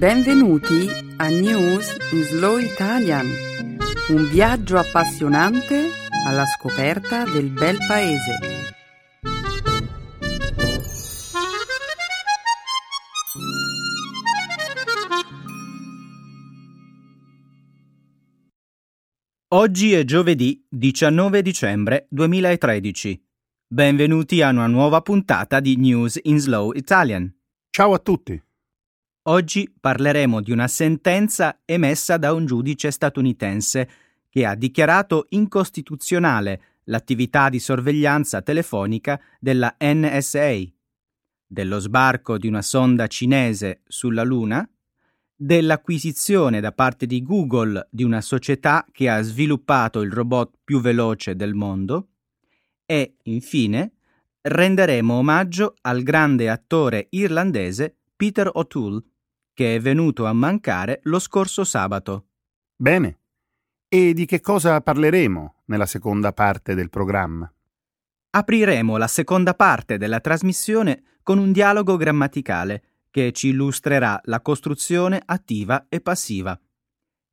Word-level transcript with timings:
Benvenuti 0.00 0.88
a 1.18 1.28
News 1.28 1.94
in 2.12 2.22
Slow 2.22 2.56
Italian, 2.56 3.26
un 4.08 4.30
viaggio 4.30 4.78
appassionante 4.78 5.90
alla 6.26 6.46
scoperta 6.46 7.24
del 7.24 7.50
bel 7.50 7.76
paese. 7.86 8.38
Oggi 19.48 19.92
è 19.92 20.04
giovedì 20.04 20.66
19 20.66 21.42
dicembre 21.42 22.06
2013. 22.08 23.22
Benvenuti 23.66 24.40
a 24.40 24.48
una 24.48 24.66
nuova 24.66 25.02
puntata 25.02 25.60
di 25.60 25.76
News 25.76 26.18
in 26.22 26.38
Slow 26.38 26.72
Italian. 26.72 27.30
Ciao 27.68 27.92
a 27.92 27.98
tutti. 27.98 28.42
Oggi 29.24 29.70
parleremo 29.78 30.40
di 30.40 30.50
una 30.50 30.66
sentenza 30.66 31.60
emessa 31.66 32.16
da 32.16 32.32
un 32.32 32.46
giudice 32.46 32.90
statunitense 32.90 33.90
che 34.30 34.46
ha 34.46 34.54
dichiarato 34.54 35.26
incostituzionale 35.30 36.62
l'attività 36.84 37.50
di 37.50 37.58
sorveglianza 37.58 38.40
telefonica 38.40 39.20
della 39.38 39.76
NSA, 39.78 40.62
dello 41.46 41.78
sbarco 41.80 42.38
di 42.38 42.46
una 42.46 42.62
sonda 42.62 43.06
cinese 43.08 43.82
sulla 43.86 44.22
Luna, 44.22 44.66
dell'acquisizione 45.36 46.60
da 46.60 46.72
parte 46.72 47.04
di 47.04 47.22
Google 47.22 47.88
di 47.90 48.04
una 48.04 48.22
società 48.22 48.86
che 48.90 49.10
ha 49.10 49.20
sviluppato 49.20 50.00
il 50.00 50.12
robot 50.12 50.60
più 50.64 50.80
veloce 50.80 51.36
del 51.36 51.52
mondo 51.52 52.08
e, 52.86 53.16
infine, 53.24 53.92
renderemo 54.40 55.12
omaggio 55.12 55.74
al 55.82 56.02
grande 56.02 56.48
attore 56.48 57.08
irlandese 57.10 57.96
Peter 58.16 58.50
O'Toole 58.50 59.02
che 59.60 59.74
è 59.74 59.78
venuto 59.78 60.24
a 60.24 60.32
mancare 60.32 61.00
lo 61.02 61.18
scorso 61.18 61.64
sabato. 61.64 62.28
Bene. 62.74 63.18
E 63.88 64.14
di 64.14 64.24
che 64.24 64.40
cosa 64.40 64.80
parleremo 64.80 65.64
nella 65.66 65.84
seconda 65.84 66.32
parte 66.32 66.74
del 66.74 66.88
programma? 66.88 67.52
Apriremo 68.30 68.96
la 68.96 69.06
seconda 69.06 69.52
parte 69.52 69.98
della 69.98 70.20
trasmissione 70.20 71.18
con 71.22 71.36
un 71.36 71.52
dialogo 71.52 71.98
grammaticale 71.98 72.84
che 73.10 73.32
ci 73.32 73.48
illustrerà 73.48 74.18
la 74.24 74.40
costruzione 74.40 75.20
attiva 75.22 75.88
e 75.90 76.00
passiva. 76.00 76.58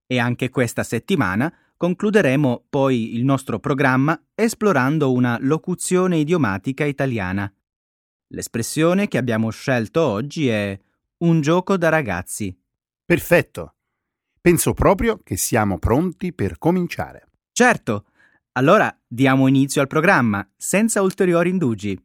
E 0.05 0.19
anche 0.19 0.49
questa 0.49 0.83
settimana 0.83 1.53
concluderemo 1.77 2.65
poi 2.67 3.15
il 3.15 3.23
nostro 3.23 3.59
programma 3.59 4.21
esplorando 4.35 5.13
una 5.13 5.37
locuzione 5.39 6.17
idiomatica 6.17 6.83
italiana. 6.83 7.49
L'espressione 8.31 9.07
che 9.07 9.17
abbiamo 9.17 9.49
scelto 9.49 10.01
oggi 10.01 10.49
è 10.49 10.77
un 11.19 11.41
gioco 11.41 11.77
da 11.77 11.89
ragazzi. 11.89 12.55
Perfetto. 13.03 13.75
Penso 14.39 14.73
proprio 14.73 15.19
che 15.23 15.37
siamo 15.37 15.79
pronti 15.79 16.33
per 16.33 16.57
cominciare. 16.57 17.29
Certo. 17.51 18.05
Allora 18.53 18.95
diamo 19.07 19.47
inizio 19.47 19.81
al 19.81 19.87
programma, 19.87 20.47
senza 20.55 21.01
ulteriori 21.01 21.49
indugi. 21.49 22.01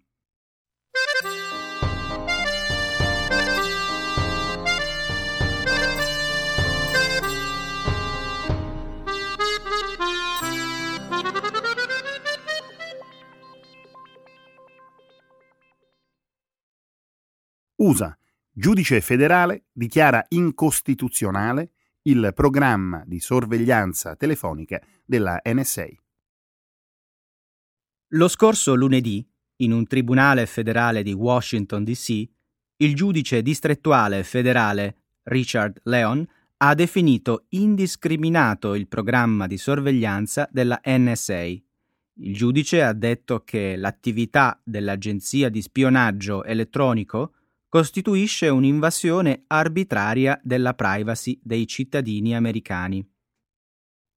USA 17.76 18.16
giudice 18.52 19.00
federale 19.00 19.64
dichiara 19.72 20.24
incostituzionale 20.28 21.70
il 22.02 22.32
programma 22.34 23.02
di 23.06 23.20
sorveglianza 23.20 24.14
telefonica 24.16 24.80
della 25.04 25.40
NSA. 25.44 25.86
Lo 28.14 28.28
scorso 28.28 28.74
lunedì, 28.74 29.26
in 29.56 29.72
un 29.72 29.86
tribunale 29.86 30.46
federale 30.46 31.02
di 31.02 31.12
Washington, 31.12 31.84
D.C., 31.84 32.28
il 32.76 32.94
giudice 32.94 33.42
distrettuale 33.42 34.24
federale 34.24 34.96
Richard 35.24 35.80
Leon 35.84 36.26
ha 36.58 36.74
definito 36.74 37.46
indiscriminato 37.50 38.74
il 38.74 38.88
programma 38.88 39.46
di 39.46 39.56
sorveglianza 39.56 40.48
della 40.50 40.80
NSA. 40.84 41.42
Il 42.14 42.34
giudice 42.34 42.82
ha 42.82 42.92
detto 42.92 43.42
che 43.44 43.76
l'attività 43.76 44.60
dell'agenzia 44.62 45.48
di 45.48 45.62
spionaggio 45.62 46.44
elettronico 46.44 47.34
costituisce 47.72 48.50
un'invasione 48.50 49.44
arbitraria 49.46 50.38
della 50.44 50.74
privacy 50.74 51.40
dei 51.42 51.66
cittadini 51.66 52.36
americani. 52.36 53.02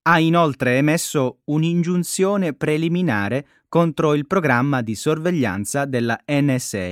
Ha 0.07 0.19
inoltre 0.19 0.75
emesso 0.75 1.39
un'ingiunzione 1.45 2.51
preliminare 2.51 3.47
contro 3.69 4.13
il 4.13 4.27
programma 4.27 4.81
di 4.81 4.93
sorveglianza 4.93 5.85
della 5.85 6.21
NSA. 6.27 6.89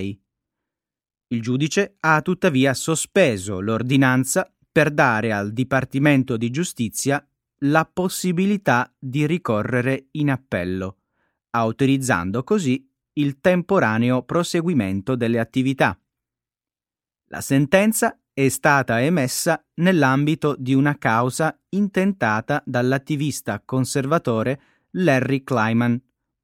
Il 1.27 1.41
giudice 1.41 1.97
ha 1.99 2.21
tuttavia 2.21 2.73
sospeso 2.73 3.59
l'ordinanza 3.59 4.49
per 4.71 4.89
dare 4.89 5.33
al 5.33 5.51
Dipartimento 5.51 6.37
di 6.37 6.49
Giustizia 6.49 7.21
la 7.65 7.83
possibilità 7.91 8.89
di 8.97 9.27
ricorrere 9.27 10.07
in 10.11 10.31
appello, 10.31 10.99
autorizzando 11.49 12.45
così 12.45 12.89
il 13.15 13.41
temporaneo 13.41 14.23
proseguimento 14.23 15.15
delle 15.17 15.39
attività. 15.39 15.97
La 17.33 17.41
sentenza 17.41 18.15
è 18.31 18.47
stata 18.47 19.01
emessa 19.01 19.59
nell'ambito 19.77 20.55
di 20.55 20.75
una 20.75 20.99
causa 20.99 21.59
intentata 21.69 22.61
dall'attivista 22.63 23.59
conservatore 23.65 24.61
Larry 24.91 25.43
Kleiman, 25.43 25.99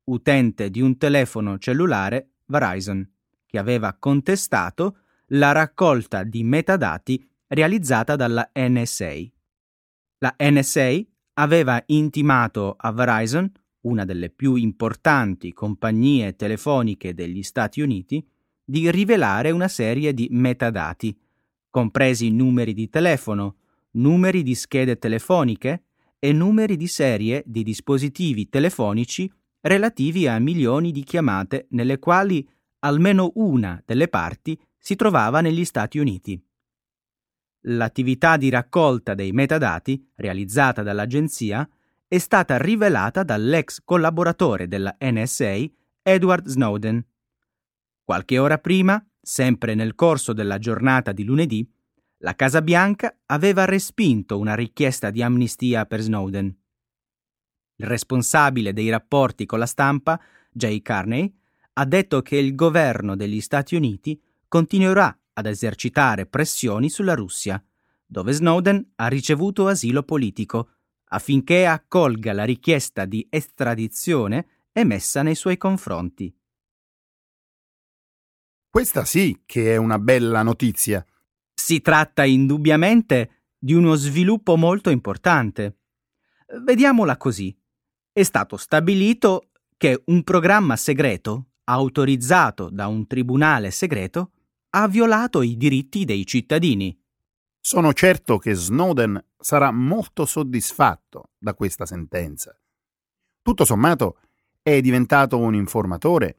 utente 0.06 0.72
di 0.72 0.82
un 0.82 0.98
telefono 0.98 1.60
cellulare 1.60 2.32
Verizon, 2.46 3.08
che 3.46 3.60
aveva 3.60 3.96
contestato 4.00 5.02
la 5.28 5.52
raccolta 5.52 6.24
di 6.24 6.44
metadati 6.44 7.24
realizzata 7.46 8.16
dalla 8.16 8.50
NSA. 8.52 9.14
La 10.18 10.36
NSA 10.40 11.02
aveva 11.34 11.84
intimato 11.86 12.74
a 12.76 12.92
Verizon, 12.92 13.52
una 13.82 14.06
delle 14.06 14.32
più 14.32 14.56
importanti 14.56 15.54
compagnie 15.54 16.36
telefoniche 16.36 17.14
degli 17.14 17.44
Stati 17.44 17.80
Uniti, 17.80 18.28
di 18.69 18.91
rivelare 18.91 19.50
una 19.50 19.68
serie 19.68 20.13
di 20.13 20.28
metadati, 20.30 21.18
compresi 21.72 22.30
numeri 22.30 22.75
di 22.75 22.88
telefono, 22.88 23.56
numeri 23.94 24.44
di 24.44 24.53
schede 24.53 25.00
telefoniche 25.00 25.85
e 26.19 26.31
numeri 26.34 26.78
di 26.78 26.85
serie 26.85 27.41
di 27.47 27.63
dispositivi 27.63 28.47
telefonici 28.47 29.31
relativi 29.62 30.28
a 30.28 30.38
milioni 30.38 30.91
di 30.91 31.02
chiamate 31.02 31.66
nelle 31.72 31.97
quali 31.97 32.47
almeno 32.81 33.31
una 33.35 33.81
delle 33.84 34.07
parti 34.07 34.56
si 34.78 34.96
trovava 34.96 35.41
negli 35.41 35.66
Stati 35.66 35.97
Uniti. 35.97 36.40
L'attività 37.62 38.38
di 38.38 38.50
raccolta 38.50 39.16
dei 39.16 39.31
metadati, 39.31 40.12
realizzata 40.13 40.84
dall'agenzia, 40.84 41.68
è 42.07 42.19
stata 42.19 42.59
rivelata 42.59 43.24
dall'ex 43.24 43.81
collaboratore 43.84 44.68
della 44.68 44.96
NSA, 45.00 45.66
Edward 46.03 46.47
Snowden, 46.47 47.03
Qualche 48.09 48.40
ora 48.40 48.58
prima, 48.58 49.08
sempre 49.22 49.75
nel 49.75 49.94
corso 49.94 50.34
della 50.34 50.58
giornata 50.58 51.12
di 51.12 51.24
lunedì, 51.24 51.72
la 52.22 52.34
Casa 52.34 52.64
Bianca 52.64 53.16
aveva 53.28 53.66
respinto 53.66 54.40
una 54.40 54.56
richiesta 54.56 55.12
di 55.12 55.22
amnistia 55.22 55.86
per 55.86 56.02
Snowden. 56.02 56.46
Il 57.75 57.86
responsabile 57.86 58.74
dei 58.74 58.90
rapporti 58.90 59.46
con 59.46 59.59
la 59.59 59.68
stampa, 59.68 60.19
Jay 60.52 60.81
Carney, 60.81 61.31
ha 61.74 61.86
detto 61.86 62.24
che 62.24 62.38
il 62.38 62.56
governo 62.56 63.16
degli 63.16 63.42
Stati 63.42 63.75
Uniti 63.75 64.19
continuerà 64.48 65.16
ad 65.34 65.45
esercitare 65.45 66.25
pressioni 66.25 66.89
sulla 66.89 67.13
Russia, 67.13 67.63
dove 68.07 68.31
Snowden 68.31 68.94
ha 68.95 69.07
ricevuto 69.07 69.68
asilo 69.68 70.01
politico, 70.01 70.69
affinché 71.10 71.68
accolga 71.68 72.34
la 72.34 72.44
richiesta 72.44 73.06
di 73.06 73.28
estradizione 73.30 74.48
emessa 74.72 75.22
nei 75.22 75.36
suoi 75.36 75.57
confronti. 75.57 76.36
Questa 78.71 79.04
sì 79.04 79.42
che 79.48 79.74
è 79.74 79.77
una 79.77 79.98
bella 79.98 80.44
notizia. 80.44 81.04
Si 81.56 81.81
tratta 81.81 82.24
indubbiamente 82.24 83.48
di 83.57 83.74
uno 83.74 83.95
sviluppo 83.95 84.57
molto 84.57 84.92
importante. 84.92 85.80
Vediamola 86.63 87.18
così. 87.18 87.57
È 88.12 88.21
stato 88.21 88.57
stabilito 88.57 89.50
che 89.75 90.04
un 90.06 90.24
programma 90.24 90.75
segreto, 90.75 91.54
autorizzato 91.63 92.69
da 92.69 92.86
un 92.86 93.07
tribunale 93.07 93.71
segreto, 93.71 94.33
ha 94.69 94.88
violato 94.88 95.42
i 95.42 95.57
diritti 95.57 96.06
dei 96.06 96.24
cittadini. 96.27 96.95
Sono 97.60 97.92
certo 97.94 98.38
che 98.38 98.54
Snowden 98.54 99.19
sarà 99.39 99.72
molto 99.72 100.27
soddisfatto 100.27 101.31
da 101.39 101.56
questa 101.56 101.88
sentenza. 101.88 102.56
Tutto 103.42 103.65
sommato 103.65 104.19
è 104.62 104.80
diventato 104.80 105.39
un 105.39 105.56
informatore 105.56 106.38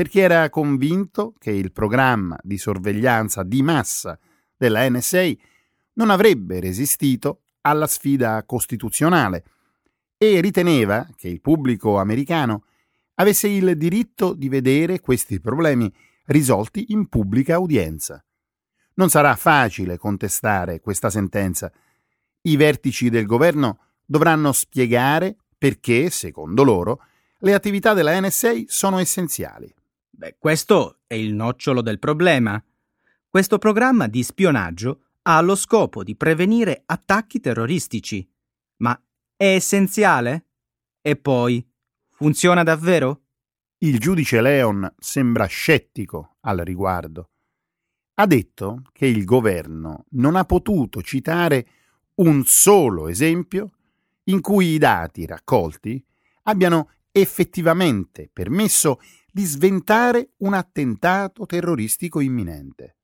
perché 0.00 0.20
era 0.20 0.48
convinto 0.48 1.34
che 1.38 1.50
il 1.50 1.72
programma 1.72 2.34
di 2.42 2.56
sorveglianza 2.56 3.42
di 3.42 3.60
massa 3.60 4.18
della 4.56 4.88
NSA 4.88 5.30
non 5.96 6.08
avrebbe 6.08 6.58
resistito 6.58 7.42
alla 7.60 7.86
sfida 7.86 8.42
costituzionale 8.44 9.44
e 10.16 10.40
riteneva 10.40 11.06
che 11.14 11.28
il 11.28 11.42
pubblico 11.42 11.98
americano 11.98 12.64
avesse 13.16 13.48
il 13.48 13.76
diritto 13.76 14.32
di 14.32 14.48
vedere 14.48 15.00
questi 15.00 15.38
problemi 15.38 15.92
risolti 16.28 16.92
in 16.92 17.10
pubblica 17.10 17.58
udienza. 17.58 18.24
Non 18.94 19.10
sarà 19.10 19.36
facile 19.36 19.98
contestare 19.98 20.80
questa 20.80 21.10
sentenza. 21.10 21.70
I 22.40 22.56
vertici 22.56 23.10
del 23.10 23.26
governo 23.26 23.80
dovranno 24.06 24.52
spiegare 24.52 25.36
perché, 25.58 26.08
secondo 26.08 26.64
loro, 26.64 27.02
le 27.40 27.52
attività 27.52 27.92
della 27.92 28.18
NSA 28.18 28.62
sono 28.64 28.98
essenziali. 28.98 29.70
Beh, 30.20 30.36
questo 30.38 30.98
è 31.06 31.14
il 31.14 31.32
nocciolo 31.32 31.80
del 31.80 31.98
problema. 31.98 32.62
Questo 33.26 33.56
programma 33.56 34.06
di 34.06 34.22
spionaggio 34.22 35.04
ha 35.22 35.40
lo 35.40 35.54
scopo 35.54 36.04
di 36.04 36.14
prevenire 36.14 36.82
attacchi 36.84 37.40
terroristici. 37.40 38.30
Ma 38.82 39.02
è 39.34 39.54
essenziale? 39.54 40.48
E 41.00 41.16
poi, 41.16 41.66
funziona 42.10 42.62
davvero? 42.62 43.22
Il 43.78 43.98
giudice 43.98 44.42
Leon 44.42 44.92
sembra 44.98 45.46
scettico 45.46 46.36
al 46.40 46.58
riguardo. 46.58 47.30
Ha 48.16 48.26
detto 48.26 48.82
che 48.92 49.06
il 49.06 49.24
governo 49.24 50.04
non 50.10 50.36
ha 50.36 50.44
potuto 50.44 51.00
citare 51.00 51.66
un 52.16 52.44
solo 52.44 53.08
esempio 53.08 53.70
in 54.24 54.42
cui 54.42 54.74
i 54.74 54.78
dati 54.78 55.24
raccolti 55.24 56.04
abbiano 56.42 56.90
effettivamente 57.10 58.28
permesso 58.30 59.00
di 59.32 59.44
sventare 59.44 60.30
un 60.38 60.54
attentato 60.54 61.46
terroristico 61.46 62.20
imminente. 62.20 62.96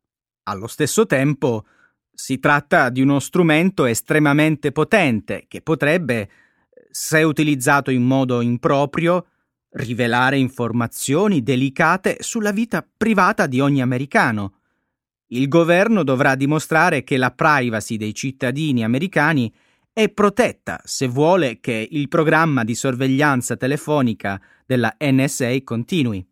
Allo 0.45 0.67
stesso 0.67 1.07
tempo, 1.07 1.65
si 2.13 2.39
tratta 2.39 2.89
di 2.89 3.03
uno 3.03 3.19
strumento 3.21 3.85
estremamente 3.85 4.73
potente 4.73 5.45
che 5.49 5.61
potrebbe, 5.61 6.31
se 6.91 7.23
utilizzato 7.23 7.91
in 7.91 8.03
modo 8.03 8.41
improprio, 8.41 9.27
rivelare 9.71 10.39
informazioni 10.39 11.43
delicate 11.43 12.17
sulla 12.21 12.53
vita 12.53 12.87
privata 12.97 13.47
di 13.47 13.61
ogni 13.61 13.83
americano. 13.83 14.55
Il 15.29 15.49
governo 15.49 16.05
dovrà 16.05 16.35
dimostrare 16.35 17.05
che 17.05 17.17
la 17.19 17.33
privacy 17.33 17.97
dei 17.97 18.15
cittadini 18.15 18.83
americani 18.83 19.53
è 19.93 20.09
protetta 20.09 20.81
se 20.85 21.07
vuole 21.09 21.59
che 21.61 21.87
il 21.91 22.09
programma 22.09 22.65
di 22.65 22.75
sorveglianza 22.75 23.57
telefonica 23.57 24.41
della 24.67 24.97
NSA 24.99 25.63
continui. 25.63 26.29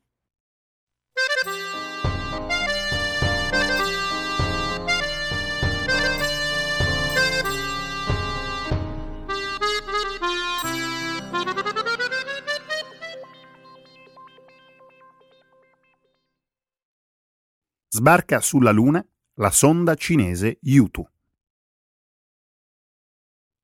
Sbarca 17.89 18.41
sulla 18.41 18.73
Luna 18.73 19.07
la 19.35 19.51
sonda 19.51 19.95
cinese 19.95 20.59
Yutu. 20.63 21.09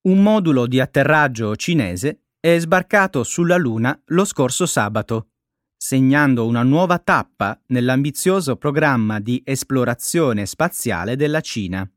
Un 0.03 0.23
modulo 0.23 0.69
di 0.69 0.79
atterraggio 0.79 1.57
cinese 1.57 2.27
è 2.41 2.59
sbarcato 2.59 3.23
sulla 3.23 3.59
Luna 3.59 4.01
lo 4.07 4.25
scorso 4.25 4.65
sabato, 4.65 5.29
segnando 5.77 6.47
una 6.47 6.63
nuova 6.63 6.99
tappa 6.99 7.61
nell'ambizioso 7.67 8.57
programma 8.57 9.21
di 9.21 9.43
esplorazione 9.45 10.47
spaziale 10.47 11.17
della 11.17 11.43
Cina. 11.43 11.89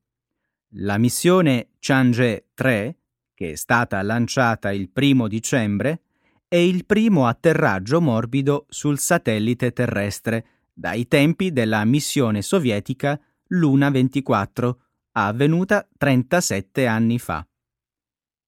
La 0.75 0.98
missione 0.98 1.69
Chang'e 1.80 2.50
3, 2.54 2.98
che 3.34 3.51
è 3.51 3.56
stata 3.56 4.01
lanciata 4.01 4.74
il 4.74 4.90
primo 4.90 5.30
dicembre, 5.30 6.01
è 6.50 6.57
il 6.57 6.86
primo 6.86 7.25
atterraggio 7.25 8.01
morbido 8.01 8.66
sul 8.68 9.00
satellite 9.00 9.72
terrestre 9.72 10.46
dai 10.74 11.07
tempi 11.07 11.54
della 11.54 11.86
missione 11.86 12.42
sovietica 12.42 13.18
Luna 13.48 13.89
24, 13.89 14.80
avvenuta 15.13 15.88
37 15.98 16.86
anni 16.86 17.18
fa. 17.18 17.48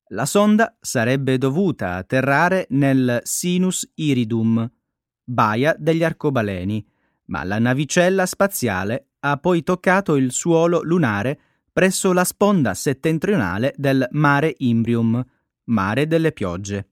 La 0.10 0.26
sonda 0.26 0.78
sarebbe 0.80 1.40
dovuta 1.40 1.96
atterrare 1.96 2.68
nel 2.70 3.22
Sinus 3.24 3.90
Iridum, 3.96 4.70
baia 5.24 5.76
degli 5.80 6.04
arcobaleni, 6.04 6.86
ma 7.26 7.44
la 7.44 7.58
navicella 7.58 8.28
spaziale 8.28 9.08
ha 9.22 9.38
poi 9.38 9.64
toccato 9.64 10.16
il 10.16 10.32
suolo 10.32 10.84
lunare 10.84 11.40
presso 11.72 12.14
la 12.14 12.24
sponda 12.24 12.76
settentrionale 12.76 13.74
del 13.78 14.08
Mare 14.12 14.54
Imbrium, 14.60 15.26
mare 15.66 16.06
delle 16.06 16.32
piogge. 16.32 16.90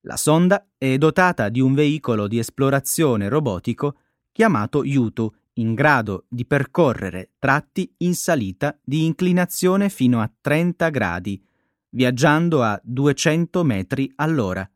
La 0.00 0.16
sonda 0.16 0.66
è 0.76 0.98
dotata 0.98 1.48
di 1.48 1.60
un 1.60 1.74
veicolo 1.74 2.26
di 2.26 2.38
esplorazione 2.38 3.28
robotico 3.28 3.98
chiamato 4.32 4.82
Yutu, 4.82 5.32
in 5.56 5.74
grado 5.74 6.24
di 6.28 6.44
percorrere 6.44 7.32
tratti 7.38 7.94
in 7.98 8.14
salita 8.14 8.76
di 8.82 9.04
inclinazione 9.04 9.88
fino 9.90 10.20
a 10.20 10.30
30 10.40 10.88
gradi, 10.88 11.40
viaggiando 11.92 12.62
a 12.62 12.80
200 12.82 13.64
metri 13.64 14.10
all'ora. 14.16 14.68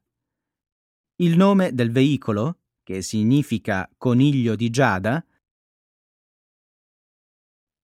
Il 1.16 1.36
nome 1.36 1.72
del 1.72 1.90
veicolo, 1.90 2.58
che 2.82 3.02
significa 3.02 3.88
coniglio 3.96 4.54
di 4.54 4.70
Giada, 4.70 5.24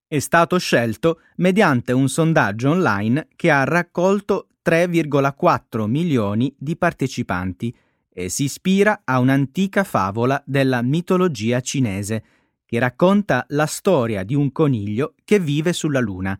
è 0.07 0.19
stato 0.19 0.59
scelto 0.59 1.21
mediante 1.37 1.91
un 1.91 2.07
sondaggio 2.07 2.69
online 2.69 3.29
che 3.35 3.49
ha 3.49 3.63
raccolto 3.63 4.49
3,4 4.63 5.87
milioni 5.87 6.53
di 6.57 6.77
partecipanti 6.77 7.75
e 8.09 8.29
si 8.29 8.43
ispira 8.43 9.01
a 9.03 9.17
un'antica 9.17 9.83
favola 9.83 10.41
della 10.45 10.83
mitologia 10.83 11.59
cinese 11.61 12.23
che 12.63 12.77
racconta 12.77 13.43
la 13.49 13.65
storia 13.65 14.23
di 14.23 14.35
un 14.35 14.51
coniglio 14.51 15.15
che 15.23 15.39
vive 15.39 15.73
sulla 15.73 15.99
Luna, 15.99 16.39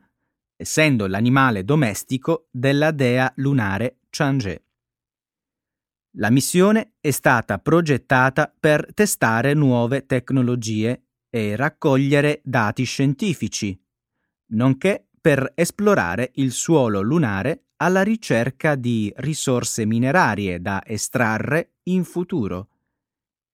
essendo 0.56 1.08
l'animale 1.08 1.64
domestico 1.64 2.48
della 2.52 2.92
dea 2.92 3.32
lunare 3.38 4.00
Chang'e. 4.10 4.64
La 6.18 6.30
missione 6.30 6.94
è 7.00 7.10
stata 7.12 7.58
progettata 7.58 8.54
per 8.60 8.94
testare 8.94 9.54
nuove 9.54 10.06
tecnologie 10.06 11.08
e 11.30 11.56
raccogliere 11.56 12.42
dati 12.44 12.84
scientifici, 12.84 13.80
nonché 14.52 15.08
per 15.20 15.54
esplorare 15.56 16.32
il 16.36 16.52
suolo 16.52 17.02
lunare 17.02 17.70
alla 17.78 18.04
ricerca 18.04 18.76
di 18.76 19.12
risorse 19.18 19.86
minerarie 19.86 20.62
da 20.62 20.84
estrarre 20.86 21.78
in 21.84 22.04
futuro. 22.04 22.70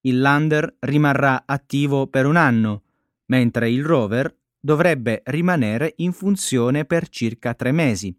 Il 0.01 0.19
lander 0.19 0.75
rimarrà 0.79 1.43
attivo 1.45 2.07
per 2.07 2.25
un 2.25 2.35
anno, 2.35 2.83
mentre 3.27 3.69
il 3.69 3.85
rover 3.85 4.38
dovrebbe 4.59 5.21
rimanere 5.25 5.93
in 5.97 6.11
funzione 6.11 6.85
per 6.85 7.09
circa 7.09 7.53
tre 7.53 7.71
mesi. 7.71 8.15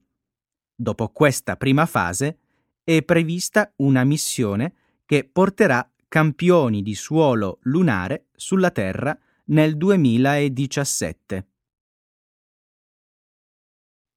Dopo 0.75 1.09
questa 1.09 1.57
prima 1.57 1.87
fase 1.87 2.39
è 2.83 3.03
prevista 3.03 3.73
una 3.77 4.05
missione 4.05 4.75
che 5.05 5.29
porterà 5.31 5.89
campioni 6.09 6.83
di 6.83 6.95
suolo 6.95 7.59
lunare 7.63 8.29
sulla 8.35 8.71
Terra 8.71 9.17
nel 9.47 9.77
2017. 9.77 11.49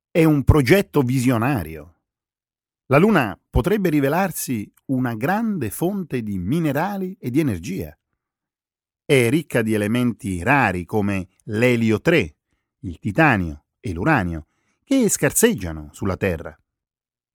È 0.10 0.24
un 0.24 0.44
progetto 0.44 1.02
visionario. 1.02 2.02
La 2.88 2.98
Luna 2.98 3.40
potrebbe 3.50 3.90
rivelarsi 3.90 4.72
una 4.86 5.16
grande 5.16 5.70
fonte 5.70 6.22
di 6.22 6.38
minerali 6.38 7.18
e 7.20 7.30
di 7.32 7.40
energia. 7.40 7.98
È 9.06 9.30
ricca 9.30 9.62
di 9.62 9.74
elementi 9.74 10.42
rari 10.42 10.86
come 10.86 11.28
l'elio 11.46 12.00
3, 12.00 12.36
il 12.80 13.00
titanio 13.00 13.66
e 13.82 13.92
l'uranio, 13.92 14.48
che 14.84 15.10
scarseggiano 15.10 15.90
sulla 15.92 16.16
Terra. 16.16 16.58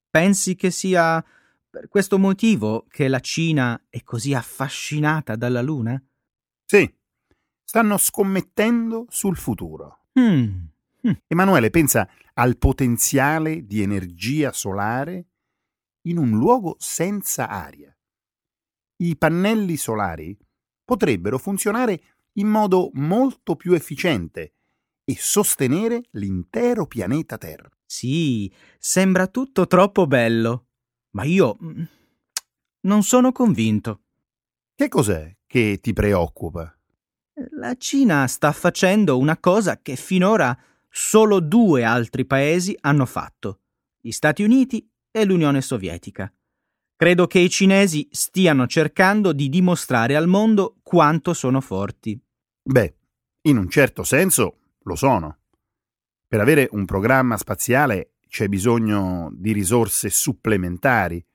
Pensi 0.09 0.55
che 0.55 0.71
sia 0.71 1.23
per 1.69 1.87
questo 1.87 2.17
motivo 2.17 2.87
che 2.89 3.07
la 3.07 3.19
Cina 3.19 3.79
è 3.87 4.01
così 4.01 4.33
affascinata 4.33 5.35
dalla 5.35 5.61
Luna? 5.61 6.01
Sì, 6.65 6.91
stanno 7.63 7.97
scommettendo 7.97 9.05
sul 9.09 9.37
futuro. 9.37 10.07
Mm. 10.19 10.65
Hm. 11.01 11.11
Emanuele 11.27 11.69
pensa 11.69 12.09
al 12.33 12.57
potenziale 12.57 13.67
di 13.67 13.83
energia 13.83 14.51
solare 14.51 15.27
in 16.07 16.17
un 16.17 16.31
luogo 16.31 16.75
senza 16.79 17.47
aria. 17.47 17.95
I 19.01 19.15
pannelli 19.15 19.77
solari 19.77 20.35
potrebbero 20.89 21.37
funzionare 21.37 22.01
in 22.39 22.47
modo 22.47 22.89
molto 22.93 23.55
più 23.55 23.73
efficiente 23.73 24.53
e 25.03 25.15
sostenere 25.19 26.01
l'intero 26.13 26.87
pianeta 26.87 27.37
Terra. 27.37 27.69
Sì, 27.85 28.51
sembra 28.79 29.27
tutto 29.27 29.67
troppo 29.67 30.07
bello, 30.07 30.65
ma 31.11 31.25
io 31.25 31.59
mm, 31.63 31.83
non 32.81 33.03
sono 33.03 33.31
convinto. 33.31 34.01
Che 34.73 34.87
cos'è 34.87 35.37
che 35.45 35.77
ti 35.79 35.93
preoccupa? 35.93 36.75
La 37.51 37.75
Cina 37.75 38.25
sta 38.25 38.51
facendo 38.51 39.19
una 39.19 39.37
cosa 39.37 39.79
che 39.83 39.95
finora 39.95 40.57
solo 40.89 41.39
due 41.39 41.83
altri 41.83 42.25
paesi 42.25 42.75
hanno 42.81 43.05
fatto, 43.05 43.59
gli 44.01 44.09
Stati 44.09 44.41
Uniti 44.41 44.89
e 45.11 45.23
l'Unione 45.23 45.61
Sovietica. 45.61 46.33
Credo 46.99 47.27
che 47.27 47.39
i 47.39 47.49
cinesi 47.49 48.09
stiano 48.11 48.67
cercando 48.67 49.31
di 49.31 49.47
dimostrare 49.47 50.17
al 50.17 50.27
mondo 50.27 50.75
quanto 50.83 51.33
sono 51.33 51.61
forti. 51.61 52.21
Beh, 52.61 52.93
in 53.43 53.55
un 53.55 53.69
certo 53.69 54.03
senso 54.03 54.57
lo 54.81 54.95
sono. 54.95 55.37
Per 56.27 56.41
avere 56.41 56.67
un 56.73 56.83
programma 56.83 57.37
spaziale 57.37 58.15
c'è 58.27 58.49
bisogno 58.49 59.31
di 59.31 59.53
risorse 59.53 60.09
supplementari. 60.09 61.25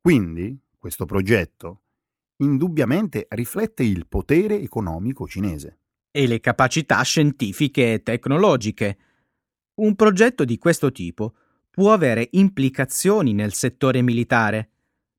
Quindi, 0.00 0.58
questo 0.78 1.04
progetto 1.04 1.82
indubbiamente 2.36 3.26
riflette 3.28 3.82
il 3.82 4.06
potere 4.06 4.62
economico 4.62 5.28
cinese. 5.28 5.80
E 6.10 6.26
le 6.26 6.40
capacità 6.40 7.02
scientifiche 7.02 7.92
e 7.92 8.02
tecnologiche. 8.02 8.96
Un 9.74 9.94
progetto 9.94 10.46
di 10.46 10.56
questo 10.56 10.90
tipo 10.90 11.34
può 11.68 11.92
avere 11.92 12.28
implicazioni 12.30 13.34
nel 13.34 13.52
settore 13.52 14.00
militare, 14.00 14.71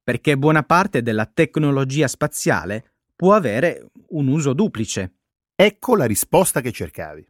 perché 0.03 0.37
buona 0.37 0.63
parte 0.63 1.01
della 1.01 1.25
tecnologia 1.25 2.07
spaziale 2.07 2.91
può 3.15 3.33
avere 3.33 3.91
un 4.09 4.27
uso 4.27 4.53
duplice. 4.53 5.19
Ecco 5.55 5.95
la 5.95 6.05
risposta 6.05 6.59
che 6.59 6.71
cercavi. 6.71 7.25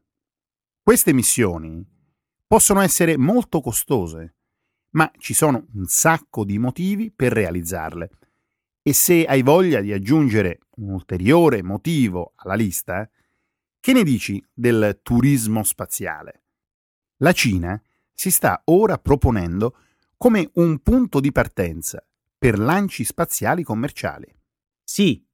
Queste 0.81 1.13
missioni 1.13 1.85
possono 2.47 2.81
essere 2.81 3.15
molto 3.15 3.61
costose, 3.61 4.35
ma 4.91 5.11
ci 5.17 5.33
sono 5.33 5.67
un 5.73 5.85
sacco 5.85 6.43
di 6.43 6.57
motivi 6.57 7.11
per 7.11 7.31
realizzarle. 7.31 8.09
E 8.81 8.93
se 8.93 9.23
hai 9.25 9.43
voglia 9.43 9.79
di 9.79 9.93
aggiungere 9.93 10.59
un 10.77 10.89
ulteriore 10.89 11.61
motivo 11.61 12.33
alla 12.37 12.55
lista, 12.55 13.09
che 13.79 13.93
ne 13.93 14.03
dici 14.03 14.43
del 14.51 14.99
turismo 15.03 15.63
spaziale? 15.63 16.43
La 17.17 17.33
Cina 17.33 17.81
si 18.13 18.31
sta 18.31 18.61
ora 18.65 18.97
proponendo 18.97 19.77
come 20.17 20.49
un 20.55 20.79
punto 20.79 21.19
di 21.19 21.31
partenza 21.31 22.03
per 22.43 22.59
lanci 22.59 23.05
spaziali 23.05 23.63
commerciali. 23.63 24.27
Sì, 24.83 25.25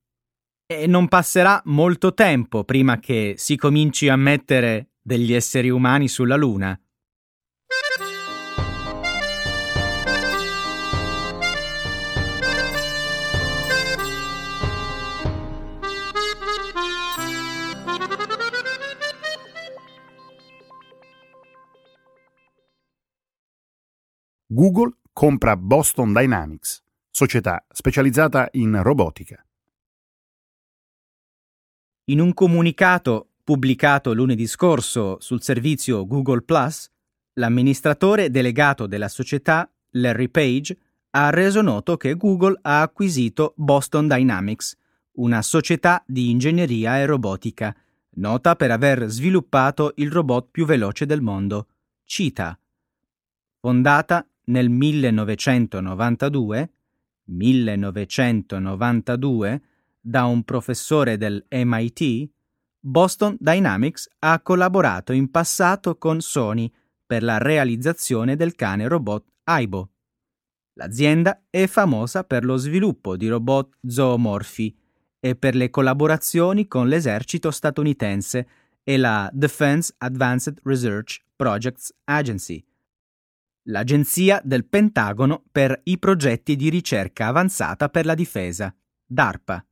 e 0.68 0.86
non 0.86 1.08
passerà 1.08 1.60
molto 1.66 2.14
tempo 2.14 2.64
prima 2.64 3.00
che 3.00 3.34
si 3.36 3.56
cominci 3.56 4.08
a 4.10 4.16
mettere 4.16 4.92
degli 5.02 5.34
esseri 5.34 5.72
umani 5.72 6.08
sulla 6.08 6.36
Luna. 6.36 6.80
Google 24.46 24.98
compra 25.12 25.58
Boston 25.58 26.14
Dynamics, 26.14 26.84
società 27.20 27.66
specializzata 27.70 28.48
in 28.52 28.82
robotica. 28.82 29.46
In 32.06 32.22
un 32.22 32.34
comunicato 32.34 33.32
pubblicato 33.44 34.14
lunedì 34.14 34.48
scorso 34.48 35.18
sul 35.20 35.42
servizio 35.42 36.08
Google 36.08 36.44
Plus, 36.44 36.90
l'amministratore 37.34 38.30
delegato 38.30 38.88
della 38.88 39.10
società, 39.10 39.70
Larry 39.92 40.30
Page, 40.30 40.78
ha 41.10 41.30
reso 41.30 41.62
noto 41.62 41.98
che 41.98 42.16
Google 42.16 42.58
ha 42.62 42.82
acquisito 42.82 43.54
Boston 43.58 44.08
Dynamics, 44.08 44.78
una 45.16 45.42
società 45.42 46.02
di 46.08 46.30
ingegneria 46.30 47.00
e 47.00 47.06
robotica, 47.06 47.76
nota 48.12 48.56
per 48.56 48.72
aver 48.72 49.10
sviluppato 49.10 49.92
il 49.96 50.10
robot 50.10 50.48
più 50.52 50.66
veloce 50.66 51.06
del 51.06 51.20
mondo, 51.20 51.68
Cheetah. 52.06 52.58
Fondata 53.60 54.26
nel 54.46 54.70
1992, 54.70 56.72
1992 57.30 59.62
da 60.02 60.26
un 60.26 60.44
professore 60.44 61.18
del 61.18 61.46
MIT, 61.50 62.30
Boston 62.80 63.36
Dynamics 63.40 64.10
ha 64.20 64.40
collaborato 64.42 65.14
in 65.14 65.30
passato 65.30 65.98
con 65.98 66.22
Sony 66.22 66.72
per 67.06 67.24
la 67.24 67.38
realizzazione 67.38 68.36
del 68.36 68.56
cane 68.56 68.88
robot 68.88 69.26
Aibo. 69.44 69.92
L'azienda 70.74 71.44
è 71.50 71.68
famosa 71.68 72.24
per 72.24 72.46
lo 72.46 72.56
sviluppo 72.56 73.18
di 73.18 73.28
robot 73.28 73.78
zoomorfi 73.86 74.78
e 75.20 75.36
per 75.36 75.56
le 75.56 75.70
collaborazioni 75.70 76.68
con 76.68 76.88
l'esercito 76.88 77.52
statunitense 77.52 78.48
e 78.84 78.98
la 78.98 79.30
Defense 79.34 79.94
Advanced 79.98 80.62
Research 80.64 81.22
Projects 81.36 81.94
Agency, 82.06 82.66
l'Agenzia 83.64 84.42
del 84.44 84.66
Pentagono 84.66 85.44
per 85.52 85.80
i 85.84 86.00
progetti 86.00 86.56
di 86.56 86.70
ricerca 86.70 87.28
avanzata 87.28 87.90
per 87.90 88.06
la 88.06 88.16
difesa, 88.16 88.74
DARPA. 89.06 89.66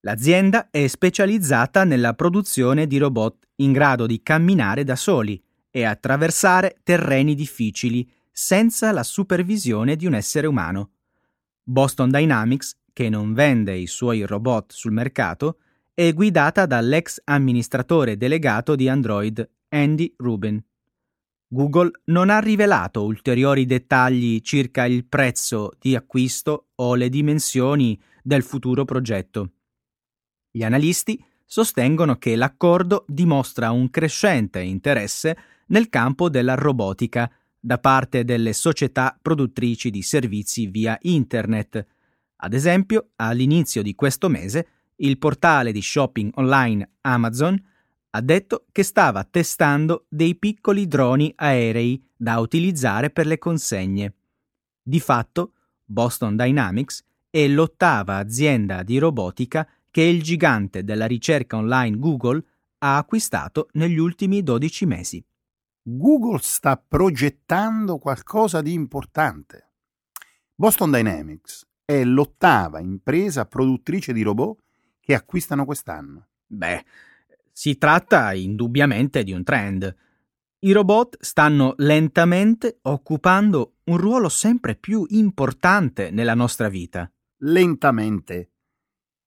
L'azienda 0.00 0.68
è 0.70 0.86
specializzata 0.86 1.84
nella 1.84 2.14
produzione 2.14 2.86
di 2.86 2.98
robot 2.98 3.48
in 3.56 3.72
grado 3.72 4.06
di 4.06 4.22
camminare 4.22 4.84
da 4.84 4.96
soli 4.96 5.42
e 5.70 5.84
attraversare 5.84 6.78
terreni 6.82 7.34
difficili 7.34 8.10
senza 8.30 8.92
la 8.92 9.02
supervisione 9.02 9.96
di 9.96 10.06
un 10.06 10.14
essere 10.14 10.46
umano. 10.46 10.90
Boston 11.62 12.10
Dynamics, 12.10 12.76
che 12.92 13.08
non 13.08 13.32
vende 13.32 13.76
i 13.76 13.86
suoi 13.86 14.26
robot 14.26 14.72
sul 14.72 14.92
mercato, 14.92 15.58
è 15.94 16.12
guidata 16.12 16.66
dall'ex 16.66 17.20
amministratore 17.24 18.16
delegato 18.16 18.74
di 18.74 18.88
Android 18.88 19.48
Andy 19.68 20.12
Rubin. 20.18 20.62
Google 21.54 21.92
non 22.06 22.30
ha 22.30 22.40
rivelato 22.40 23.04
ulteriori 23.04 23.64
dettagli 23.64 24.40
circa 24.40 24.86
il 24.86 25.04
prezzo 25.04 25.70
di 25.78 25.94
acquisto 25.94 26.70
o 26.74 26.96
le 26.96 27.08
dimensioni 27.08 27.96
del 28.24 28.42
futuro 28.42 28.84
progetto. 28.84 29.52
Gli 30.50 30.64
analisti 30.64 31.24
sostengono 31.44 32.16
che 32.16 32.34
l'accordo 32.34 33.04
dimostra 33.06 33.70
un 33.70 33.88
crescente 33.88 34.62
interesse 34.62 35.36
nel 35.68 35.88
campo 35.90 36.28
della 36.28 36.56
robotica 36.56 37.30
da 37.60 37.78
parte 37.78 38.24
delle 38.24 38.52
società 38.52 39.16
produttrici 39.22 39.90
di 39.90 40.02
servizi 40.02 40.66
via 40.66 40.98
Internet. 41.02 41.86
Ad 42.34 42.52
esempio, 42.52 43.10
all'inizio 43.14 43.80
di 43.80 43.94
questo 43.94 44.28
mese, 44.28 44.66
il 44.96 45.18
portale 45.18 45.70
di 45.70 45.80
shopping 45.80 46.32
online 46.34 46.96
Amazon 47.02 47.62
ha 48.16 48.20
detto 48.20 48.66
che 48.70 48.84
stava 48.84 49.24
testando 49.24 50.06
dei 50.08 50.36
piccoli 50.36 50.86
droni 50.86 51.32
aerei 51.34 52.00
da 52.16 52.38
utilizzare 52.38 53.10
per 53.10 53.26
le 53.26 53.38
consegne. 53.38 54.14
Di 54.80 55.00
fatto, 55.00 55.54
Boston 55.84 56.36
Dynamics 56.36 57.04
è 57.28 57.48
l'ottava 57.48 58.18
azienda 58.18 58.84
di 58.84 58.98
robotica 58.98 59.68
che 59.90 60.02
il 60.02 60.22
gigante 60.22 60.84
della 60.84 61.06
ricerca 61.06 61.56
online 61.56 61.98
Google 61.98 62.44
ha 62.78 62.98
acquistato 62.98 63.68
negli 63.72 63.98
ultimi 63.98 64.44
12 64.44 64.86
mesi. 64.86 65.24
Google 65.82 66.38
sta 66.40 66.76
progettando 66.76 67.98
qualcosa 67.98 68.62
di 68.62 68.72
importante. 68.74 69.72
Boston 70.54 70.92
Dynamics 70.92 71.66
è 71.84 72.04
l'ottava 72.04 72.78
impresa 72.78 73.44
produttrice 73.44 74.12
di 74.12 74.22
robot 74.22 74.62
che 75.00 75.14
acquistano 75.14 75.64
quest'anno. 75.64 76.28
Beh, 76.46 76.84
si 77.56 77.78
tratta 77.78 78.34
indubbiamente 78.34 79.22
di 79.22 79.32
un 79.32 79.44
trend. 79.44 79.96
I 80.58 80.72
robot 80.72 81.18
stanno 81.20 81.74
lentamente 81.76 82.80
occupando 82.82 83.76
un 83.84 83.96
ruolo 83.96 84.28
sempre 84.28 84.74
più 84.74 85.06
importante 85.10 86.10
nella 86.10 86.34
nostra 86.34 86.68
vita. 86.68 87.08
Lentamente. 87.38 88.50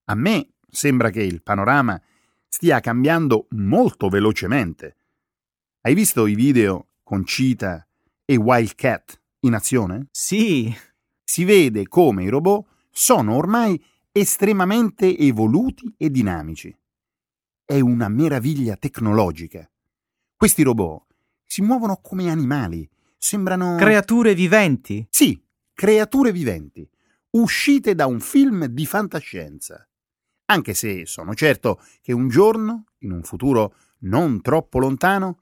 A 0.09 0.15
me 0.15 0.55
sembra 0.69 1.09
che 1.09 1.23
il 1.23 1.41
panorama 1.41 1.99
stia 2.49 2.81
cambiando 2.81 3.47
molto 3.51 4.09
velocemente. 4.09 4.97
Hai 5.81 5.93
visto 5.93 6.27
i 6.27 6.35
video 6.35 6.87
con 7.03 7.23
Cheetah 7.23 7.87
e 8.25 8.35
Wildcat 8.35 9.21
in 9.41 9.53
azione? 9.53 10.07
Sì. 10.11 10.75
Si 11.23 11.45
vede 11.45 11.87
come 11.87 12.23
i 12.23 12.29
robot 12.29 12.65
sono 12.91 13.35
ormai 13.35 13.81
estremamente 14.11 15.17
evoluti 15.17 15.93
e 15.95 16.09
dinamici 16.09 16.77
è 17.67 17.81
una 17.81 18.07
meraviglia 18.07 18.77
tecnologica. 18.77 19.69
Questi 20.37 20.63
robot 20.63 21.03
si 21.43 21.61
muovono 21.61 21.99
come 22.01 22.29
animali, 22.29 22.89
sembrano... 23.17 23.75
Creature 23.75 24.33
viventi? 24.33 25.05
Sì, 25.09 25.37
creature 25.73 26.31
viventi, 26.31 26.89
uscite 27.31 27.93
da 27.93 28.05
un 28.05 28.21
film 28.21 28.67
di 28.67 28.85
fantascienza. 28.85 29.85
Anche 30.45 30.73
se 30.73 31.05
sono 31.05 31.33
certo 31.33 31.81
che 32.01 32.13
un 32.13 32.29
giorno, 32.29 32.85
in 32.99 33.11
un 33.11 33.23
futuro 33.23 33.75
non 33.99 34.39
troppo 34.39 34.79
lontano, 34.79 35.41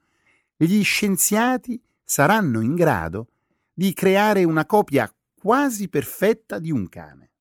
gli 0.55 0.83
scienziati 0.83 1.79
saranno 2.03 2.59
in 2.59 2.73
grado 2.73 3.27
di 3.71 3.93
creare 3.93 4.43
una 4.43 4.65
copia 4.65 5.13
quasi 5.39 5.89
perfetta 5.89 6.57
di 6.57 6.71
un 6.71 6.89
cane. 6.89 7.33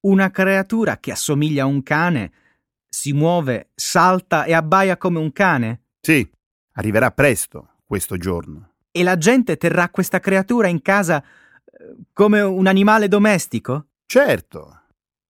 Una 0.00 0.30
creatura 0.30 0.96
che 0.96 1.12
assomiglia 1.12 1.64
a 1.64 1.66
un 1.66 1.82
cane 1.82 2.32
si 2.90 3.12
muove, 3.12 3.70
salta 3.74 4.44
e 4.44 4.52
abbaia 4.52 4.96
come 4.96 5.20
un 5.20 5.32
cane? 5.32 5.84
Sì, 6.00 6.28
arriverà 6.72 7.12
presto 7.12 7.76
questo 7.86 8.16
giorno. 8.16 8.72
E 8.90 9.02
la 9.04 9.16
gente 9.16 9.56
terrà 9.56 9.88
questa 9.88 10.18
creatura 10.18 10.66
in 10.66 10.82
casa 10.82 11.22
eh, 11.22 11.96
come 12.12 12.40
un 12.40 12.66
animale 12.66 13.06
domestico? 13.06 13.86
Certo. 14.04 14.82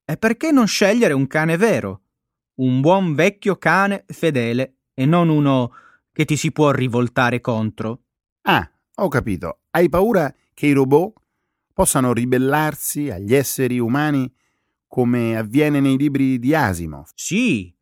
E 0.04 0.16
perché 0.16 0.50
non 0.50 0.66
scegliere 0.66 1.12
un 1.12 1.26
cane 1.26 1.58
vero? 1.58 2.02
Un 2.56 2.80
buon 2.80 3.14
vecchio 3.14 3.56
cane 3.56 4.04
fedele 4.06 4.76
e 4.94 5.04
non 5.04 5.28
uno 5.28 5.72
che 6.12 6.24
ti 6.24 6.36
si 6.36 6.50
può 6.52 6.70
rivoltare 6.70 7.40
contro. 7.40 8.04
Ah, 8.42 8.68
ho 8.96 9.08
capito. 9.08 9.60
Hai 9.70 9.88
paura 9.88 10.34
che 10.54 10.66
i 10.66 10.72
robot 10.72 11.12
possano 11.72 12.12
ribellarsi 12.12 13.10
agli 13.10 13.34
esseri 13.34 13.78
umani 13.78 14.30
come 14.90 15.36
avviene 15.36 15.78
nei 15.78 15.96
libri 15.96 16.40
di 16.40 16.52
Asimov? 16.52 17.10
Sì. 17.14 17.72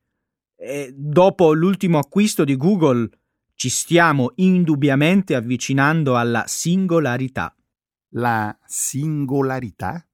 E 0.55 0.93
dopo 0.95 1.55
l'ultimo 1.55 1.97
acquisto 1.97 2.45
di 2.45 2.55
Google 2.55 3.09
ci 3.55 3.71
stiamo 3.71 4.33
indubbiamente 4.35 5.35
avvicinando 5.35 6.19
alla 6.19 6.45
singolarità. 6.47 7.57
La 8.11 8.55
singolarità? 8.67 10.07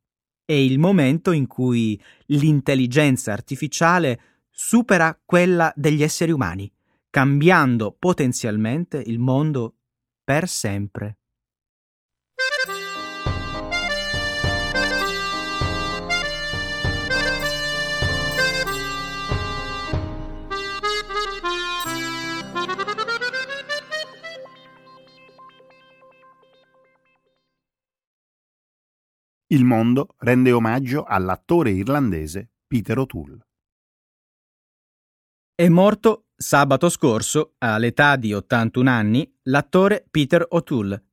È 0.44 0.52
il 0.52 0.78
momento 0.78 1.32
in 1.32 1.48
cui 1.48 2.00
l'intelligenza 2.26 3.32
artificiale 3.32 4.46
supera 4.50 5.20
quella 5.24 5.72
degli 5.74 6.04
esseri 6.04 6.30
umani, 6.30 6.72
cambiando 7.10 7.96
potenzialmente 7.98 9.02
il 9.04 9.18
mondo 9.18 9.78
per 10.22 10.46
sempre. 10.46 11.18
Il 29.54 29.64
mondo 29.64 30.16
rende 30.18 30.50
omaggio 30.50 31.04
all'attore 31.04 31.70
irlandese 31.70 32.50
Peter 32.66 32.98
O'Toole. 32.98 33.38
È 35.54 35.68
morto 35.68 36.24
sabato 36.34 36.88
scorso, 36.88 37.54
all'età 37.58 38.16
di 38.16 38.34
81 38.34 38.90
anni, 38.90 39.32
l'attore 39.42 40.04
Peter 40.10 40.44
O'Toole. 40.48 41.04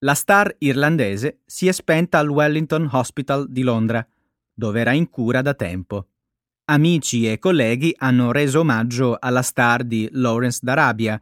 La 0.00 0.12
star 0.12 0.54
irlandese 0.58 1.40
si 1.46 1.68
è 1.68 1.72
spenta 1.72 2.18
al 2.18 2.28
Wellington 2.28 2.86
Hospital 2.92 3.50
di 3.50 3.62
Londra, 3.62 4.06
dove 4.52 4.78
era 4.78 4.92
in 4.92 5.08
cura 5.08 5.40
da 5.40 5.54
tempo. 5.54 6.08
Amici 6.66 7.32
e 7.32 7.38
colleghi 7.38 7.94
hanno 7.96 8.30
reso 8.30 8.60
omaggio 8.60 9.16
alla 9.18 9.40
star 9.40 9.84
di 9.84 10.06
Lawrence 10.12 10.58
d'Arabia, 10.60 11.18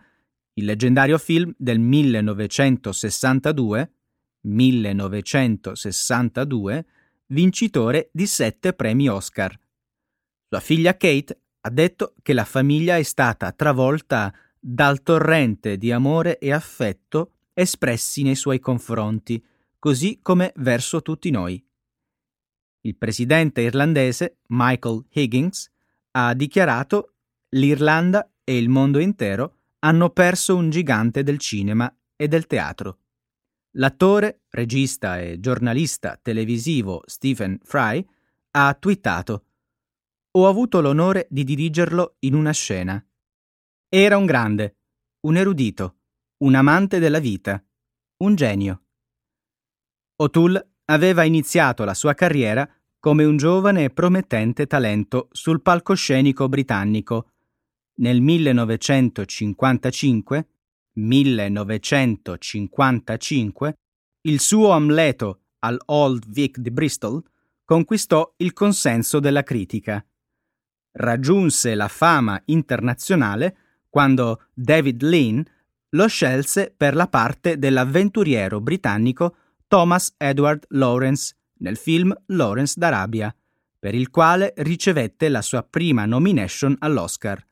il 0.54 0.64
leggendario 0.64 1.18
film 1.18 1.54
del 1.56 1.78
1962 1.78 3.92
1962, 4.42 6.86
vincitore 7.26 8.10
di 8.12 8.26
sette 8.26 8.72
premi 8.72 9.08
Oscar. 9.08 9.58
Sua 10.48 10.60
figlia 10.60 10.96
Kate 10.96 11.40
ha 11.60 11.70
detto 11.70 12.14
che 12.22 12.32
la 12.32 12.44
famiglia 12.44 12.96
è 12.96 13.02
stata 13.02 13.52
travolta 13.52 14.32
dal 14.58 15.02
torrente 15.02 15.76
di 15.76 15.92
amore 15.92 16.38
e 16.38 16.52
affetto 16.52 17.32
espressi 17.52 18.22
nei 18.22 18.36
suoi 18.36 18.60
confronti, 18.60 19.44
così 19.78 20.20
come 20.22 20.52
verso 20.56 21.02
tutti 21.02 21.30
noi. 21.30 21.62
Il 22.82 22.96
presidente 22.96 23.60
irlandese 23.60 24.38
Michael 24.48 25.04
Higgins 25.10 25.70
ha 26.12 26.32
dichiarato 26.34 27.14
l'Irlanda 27.50 28.30
e 28.44 28.56
il 28.56 28.68
mondo 28.68 28.98
intero 28.98 29.54
hanno 29.80 30.10
perso 30.10 30.56
un 30.56 30.70
gigante 30.70 31.22
del 31.22 31.38
cinema 31.38 31.92
e 32.16 32.28
del 32.28 32.46
teatro. 32.46 32.98
L'attore, 33.78 34.42
regista 34.50 35.20
e 35.20 35.38
giornalista 35.38 36.18
televisivo 36.20 37.04
Stephen 37.06 37.60
Fry 37.62 38.04
ha 38.52 38.74
twittato 38.74 39.44
Ho 40.32 40.48
avuto 40.48 40.80
l'onore 40.80 41.28
di 41.30 41.44
dirigerlo 41.44 42.16
in 42.20 42.32
una 42.34 42.50
scena. 42.50 43.00
Era 43.88 44.16
un 44.16 44.26
grande, 44.26 44.78
un 45.20 45.36
erudito, 45.36 45.98
un 46.38 46.56
amante 46.56 46.98
della 46.98 47.20
vita, 47.20 47.64
un 48.18 48.34
genio. 48.34 48.82
O'Toole 50.16 50.70
aveva 50.86 51.22
iniziato 51.22 51.84
la 51.84 51.94
sua 51.94 52.14
carriera 52.14 52.68
come 52.98 53.22
un 53.24 53.36
giovane 53.36 53.84
e 53.84 53.90
promettente 53.90 54.66
talento 54.66 55.28
sul 55.30 55.62
palcoscenico 55.62 56.48
britannico. 56.48 57.30
Nel 57.98 58.20
1955 58.22 60.48
1955, 60.98 63.78
il 64.22 64.40
suo 64.40 64.70
Amleto 64.70 65.42
al 65.60 65.80
Old 65.86 66.28
Vic 66.28 66.58
di 66.58 66.70
Bristol 66.70 67.22
conquistò 67.64 68.34
il 68.38 68.52
consenso 68.52 69.20
della 69.20 69.42
critica. 69.42 70.04
Raggiunse 70.92 71.74
la 71.74 71.88
fama 71.88 72.40
internazionale 72.46 73.56
quando 73.88 74.44
David 74.52 75.02
Lean 75.02 75.42
lo 75.90 76.06
scelse 76.06 76.72
per 76.76 76.94
la 76.94 77.08
parte 77.08 77.58
dell'avventuriero 77.58 78.60
britannico 78.60 79.36
Thomas 79.66 80.14
Edward 80.16 80.66
Lawrence 80.70 81.34
nel 81.58 81.76
film 81.76 82.14
Lawrence 82.26 82.74
d'Arabia, 82.76 83.34
per 83.78 83.94
il 83.94 84.10
quale 84.10 84.52
ricevette 84.56 85.28
la 85.28 85.42
sua 85.42 85.62
prima 85.62 86.04
nomination 86.04 86.74
all'Oscar. 86.78 87.44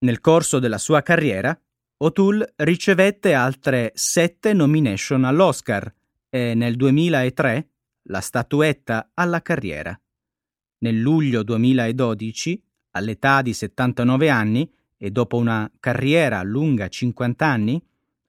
Nel 0.00 0.20
corso 0.20 0.58
della 0.58 0.78
sua 0.78 1.02
carriera 1.02 1.58
O'Toole 2.00 2.52
ricevette 2.58 3.34
altre 3.34 3.90
sette 3.94 4.52
nomination 4.52 5.24
all'Oscar 5.24 5.92
e 6.28 6.54
nel 6.54 6.76
2003 6.76 7.70
la 8.02 8.20
statuetta 8.20 9.10
alla 9.14 9.42
carriera. 9.42 10.00
Nel 10.78 11.00
luglio 11.00 11.42
2012, 11.42 12.62
all'età 12.92 13.42
di 13.42 13.52
79 13.52 14.30
anni 14.30 14.72
e 14.96 15.10
dopo 15.10 15.38
una 15.38 15.68
carriera 15.80 16.40
lunga 16.44 16.86
50 16.86 17.44
anni, 17.44 17.84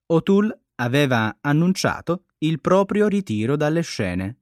O'Toole 0.07 0.61
aveva 0.75 1.37
annunciato 1.39 2.25
il 2.39 2.59
proprio 2.61 3.07
ritiro 3.07 3.55
dalle 3.55 3.81
scene. 3.81 4.37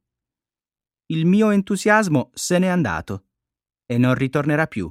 Il 1.07 1.25
mio 1.25 1.49
entusiasmo 1.49 2.31
se 2.33 2.59
n'è 2.59 2.67
andato 2.67 3.25
e 3.85 3.97
non 3.97 4.15
ritornerà 4.15 4.67
più, 4.67 4.89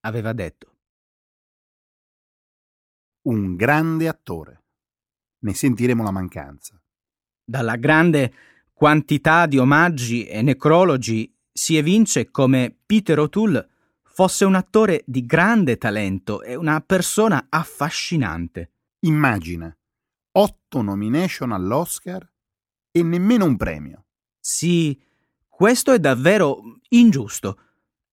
aveva 0.00 0.32
detto 0.32 0.75
un 3.26 3.56
grande 3.56 4.08
attore. 4.08 4.64
Ne 5.40 5.54
sentiremo 5.54 6.02
la 6.02 6.10
mancanza. 6.10 6.80
Dalla 7.44 7.76
grande 7.76 8.32
quantità 8.72 9.46
di 9.46 9.58
omaggi 9.58 10.26
e 10.26 10.42
necrologi 10.42 11.32
si 11.52 11.76
evince 11.76 12.30
come 12.30 12.76
Peter 12.84 13.18
O'Toole 13.18 13.68
fosse 14.02 14.44
un 14.44 14.54
attore 14.54 15.02
di 15.06 15.24
grande 15.24 15.76
talento 15.76 16.42
e 16.42 16.54
una 16.54 16.80
persona 16.80 17.46
affascinante. 17.48 18.72
Immagina, 19.00 19.74
otto 20.32 20.82
nomination 20.82 21.52
all'Oscar 21.52 22.28
e 22.90 23.02
nemmeno 23.02 23.44
un 23.44 23.56
premio. 23.56 24.06
Sì, 24.40 25.00
questo 25.48 25.92
è 25.92 25.98
davvero 25.98 26.60
ingiusto. 26.90 27.60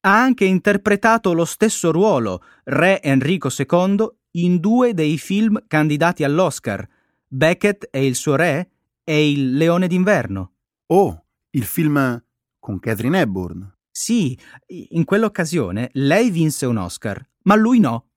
Ha 0.02 0.22
anche 0.22 0.46
interpretato 0.46 1.34
lo 1.34 1.46
stesso 1.46 1.92
ruolo, 1.92 2.44
Re 2.66 3.02
Enrico 3.02 3.50
II, 3.56 4.10
in 4.36 4.60
due 4.60 4.94
dei 4.94 5.18
film 5.18 5.64
candidati 5.68 6.24
all'Oscar, 6.24 6.88
Beckett 7.28 7.88
e 7.92 8.06
il 8.06 8.16
suo 8.16 8.36
re 8.36 8.70
e 9.04 9.30
Il 9.30 9.56
leone 9.58 9.88
d'inverno. 9.88 10.54
Oh, 10.88 11.26
il 11.52 11.66
film 11.66 12.24
con 12.60 12.80
Catherine 12.80 13.20
Hepburn. 13.20 13.72
Sì, 13.92 14.38
in 14.68 15.04
quell'occasione 15.04 15.90
lei 15.94 16.32
vinse 16.32 16.66
un 16.66 16.78
Oscar, 16.78 17.24
ma 17.44 17.56
lui 17.56 17.80
no. 17.80 18.10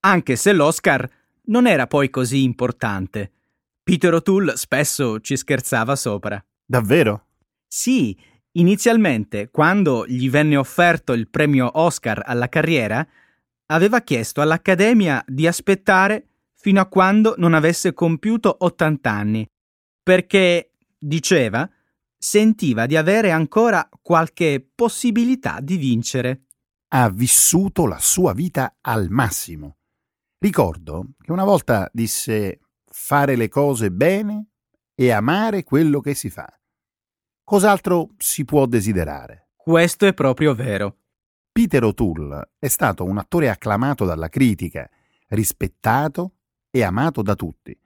Anche 0.00 0.36
se 0.36 0.52
l'Oscar 0.52 1.08
non 1.44 1.66
era 1.66 1.86
poi 1.86 2.10
così 2.10 2.42
importante. 2.42 3.32
Peter 3.82 4.12
O'Toole 4.14 4.56
spesso 4.56 5.20
ci 5.20 5.36
scherzava 5.36 5.96
sopra. 5.96 6.44
Davvero? 6.64 7.26
Sì, 7.66 8.16
inizialmente, 8.52 9.50
quando 9.50 10.06
gli 10.06 10.28
venne 10.28 10.56
offerto 10.56 11.12
il 11.12 11.28
premio 11.28 11.70
Oscar 11.74 12.22
alla 12.24 12.48
carriera, 12.48 13.06
aveva 13.72 14.00
chiesto 14.02 14.40
all'Accademia 14.40 15.24
di 15.26 15.46
aspettare 15.46 16.26
fino 16.54 16.80
a 16.80 16.86
quando 16.86 17.34
non 17.38 17.54
avesse 17.54 17.92
compiuto 17.92 18.54
80 18.58 19.10
anni, 19.10 19.46
perché, 20.02 20.72
diceva, 20.96 21.68
sentiva 22.16 22.86
di 22.86 22.96
avere 22.96 23.30
ancora 23.30 23.88
qualche 24.00 24.64
possibilità 24.74 25.58
di 25.60 25.76
vincere. 25.76 26.42
Ha 26.88 27.10
vissuto 27.10 27.86
la 27.86 27.98
sua 27.98 28.32
vita 28.32 28.76
al 28.80 29.08
massimo. 29.08 29.78
Ricordo 30.38 31.14
che 31.20 31.32
una 31.32 31.44
volta 31.44 31.88
disse 31.92 32.60
fare 32.84 33.34
le 33.34 33.48
cose 33.48 33.90
bene 33.90 34.50
e 34.94 35.10
amare 35.10 35.64
quello 35.64 36.00
che 36.00 36.14
si 36.14 36.30
fa. 36.30 36.46
Cos'altro 37.42 38.10
si 38.18 38.44
può 38.44 38.66
desiderare? 38.66 39.48
Questo 39.56 40.06
è 40.06 40.14
proprio 40.14 40.54
vero. 40.54 41.01
Peter 41.52 41.84
O'Toole 41.84 42.52
è 42.58 42.68
stato 42.68 43.04
un 43.04 43.18
attore 43.18 43.50
acclamato 43.50 44.06
dalla 44.06 44.30
critica, 44.30 44.88
rispettato 45.28 46.36
e 46.70 46.82
amato 46.82 47.20
da 47.20 47.34
tutti. 47.34 47.78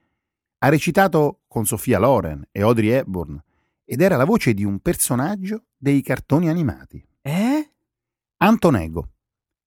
Ha 0.59 0.69
recitato 0.69 1.41
con 1.47 1.65
Sofia 1.65 1.99
Loren 1.99 2.47
e 2.49 2.61
Audrey 2.61 2.87
Hepburn 2.91 3.43
ed 3.83 3.99
era 3.99 4.15
la 4.15 4.23
voce 4.23 4.53
di 4.53 4.63
un 4.63 4.79
personaggio 4.79 5.65
dei 5.75 6.01
cartoni 6.01 6.47
animati. 6.47 7.05
Eh? 7.21 7.71
Antonego, 8.37 9.09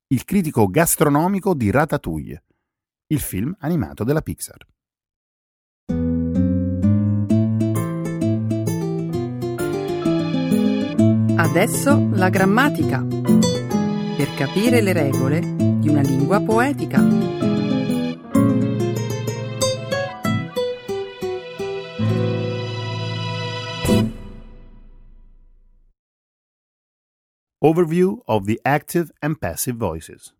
il 0.08 0.24
critico 0.24 0.68
gastronomico 0.68 1.52
di 1.52 1.70
Ratatouille, 1.70 2.44
il 3.08 3.20
film 3.20 3.54
animato 3.58 4.02
della 4.02 4.22
Pixar. 4.22 4.66
Adesso 11.36 12.08
la 12.12 12.28
grammatica. 12.30 13.49
Per 14.20 14.34
capire 14.34 14.82
le 14.82 14.92
regole 14.92 15.40
di 15.40 15.88
una 15.88 16.02
lingua 16.02 16.42
poetica. 16.42 17.00
Overview 27.62 28.20
of 28.26 28.44
the 28.44 28.58
active 28.60 29.10
and 29.20 29.38
passive 29.38 29.78
voices. 29.78 30.36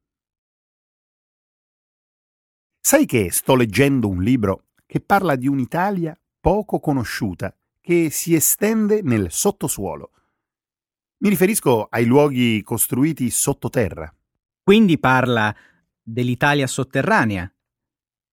Sai 2.79 3.07
che 3.07 3.31
sto 3.31 3.55
leggendo 3.55 4.09
un 4.09 4.23
libro 4.23 4.67
che 4.85 5.01
parla 5.01 5.37
di 5.37 5.49
un'Italia 5.49 6.15
poco 6.39 6.81
conosciuta 6.81 7.57
che 7.81 8.11
si 8.11 8.35
estende 8.35 9.01
nel 9.01 9.31
sottosuolo. 9.31 10.11
Mi 11.23 11.29
riferisco 11.29 11.87
ai 11.91 12.07
luoghi 12.07 12.63
costruiti 12.63 13.29
sottoterra. 13.29 14.11
Quindi 14.63 14.99
parla 14.99 15.55
dell'Italia 16.03 16.67
sotterranea. 16.67 17.53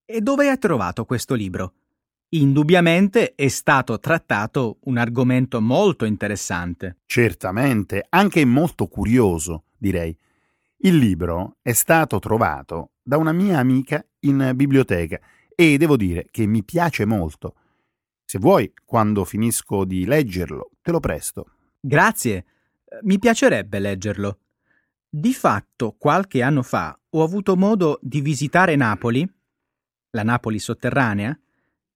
E 0.06 0.21
dove 0.21 0.50
hai 0.50 0.58
trovato 0.58 1.04
questo 1.04 1.34
libro? 1.34 1.73
Indubbiamente 2.30 3.36
è 3.36 3.50
stato 3.50 4.00
trattato 4.00 4.78
un 4.84 4.97
argomento 4.97 5.60
molto 5.60 6.06
interessante. 6.06 7.00
Certamente, 7.06 8.06
anche 8.08 8.45
molto 8.45 8.88
curioso, 8.88 9.65
direi. 9.78 10.17
Il 10.78 10.95
libro 10.95 11.58
è 11.62 11.73
stato 11.73 12.19
trovato 12.19 12.91
da 13.04 13.17
una 13.17 13.34
mia 13.34 13.60
amica 13.60 14.06
in 14.19 14.54
biblioteca 14.56 15.19
e 15.54 15.78
devo 15.78 15.97
dire 15.97 16.28
che 16.32 16.45
mi 16.45 16.63
piace 16.63 17.04
molto. 17.04 17.56
Se 18.23 18.39
vuoi, 18.39 18.71
quando 18.86 19.26
finisco 19.26 19.84
di 19.84 20.06
leggerlo, 20.06 20.69
te 20.82 20.91
lo 20.91 21.02
presto. 21.02 21.52
Grazie. 21.82 22.45
Mi 23.02 23.19
piacerebbe 23.19 23.80
leggerlo. 23.80 24.39
Di 25.10 25.34
fatto, 25.34 25.95
qualche 25.97 26.41
anno 26.41 26.63
fa 26.63 26.97
ho 27.10 27.23
avuto 27.23 27.56
modo 27.56 28.00
di 28.02 28.21
visitare 28.21 28.76
Napoli, 28.76 29.30
la 30.12 30.23
Napoli 30.23 30.60
sotterranea, 30.60 31.38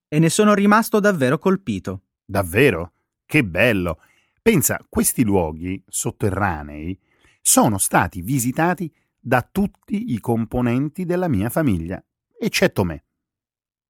e 0.07 0.19
ne 0.19 0.29
sono 0.29 0.53
rimasto 0.53 0.99
davvero 0.99 1.37
colpito. 1.37 2.03
Davvero? 2.25 2.93
Che 3.25 3.43
bello! 3.43 4.01
Pensa, 4.41 4.85
questi 4.89 5.23
luoghi 5.23 5.81
sotterranei 5.87 6.99
sono 7.41 7.77
stati 7.77 8.21
visitati 8.21 8.93
da 9.17 9.47
tutti 9.49 10.13
i 10.13 10.19
componenti 10.19 11.05
della 11.05 11.27
mia 11.27 11.49
famiglia, 11.49 12.03
eccetto 12.37 12.83
me. 12.83 13.05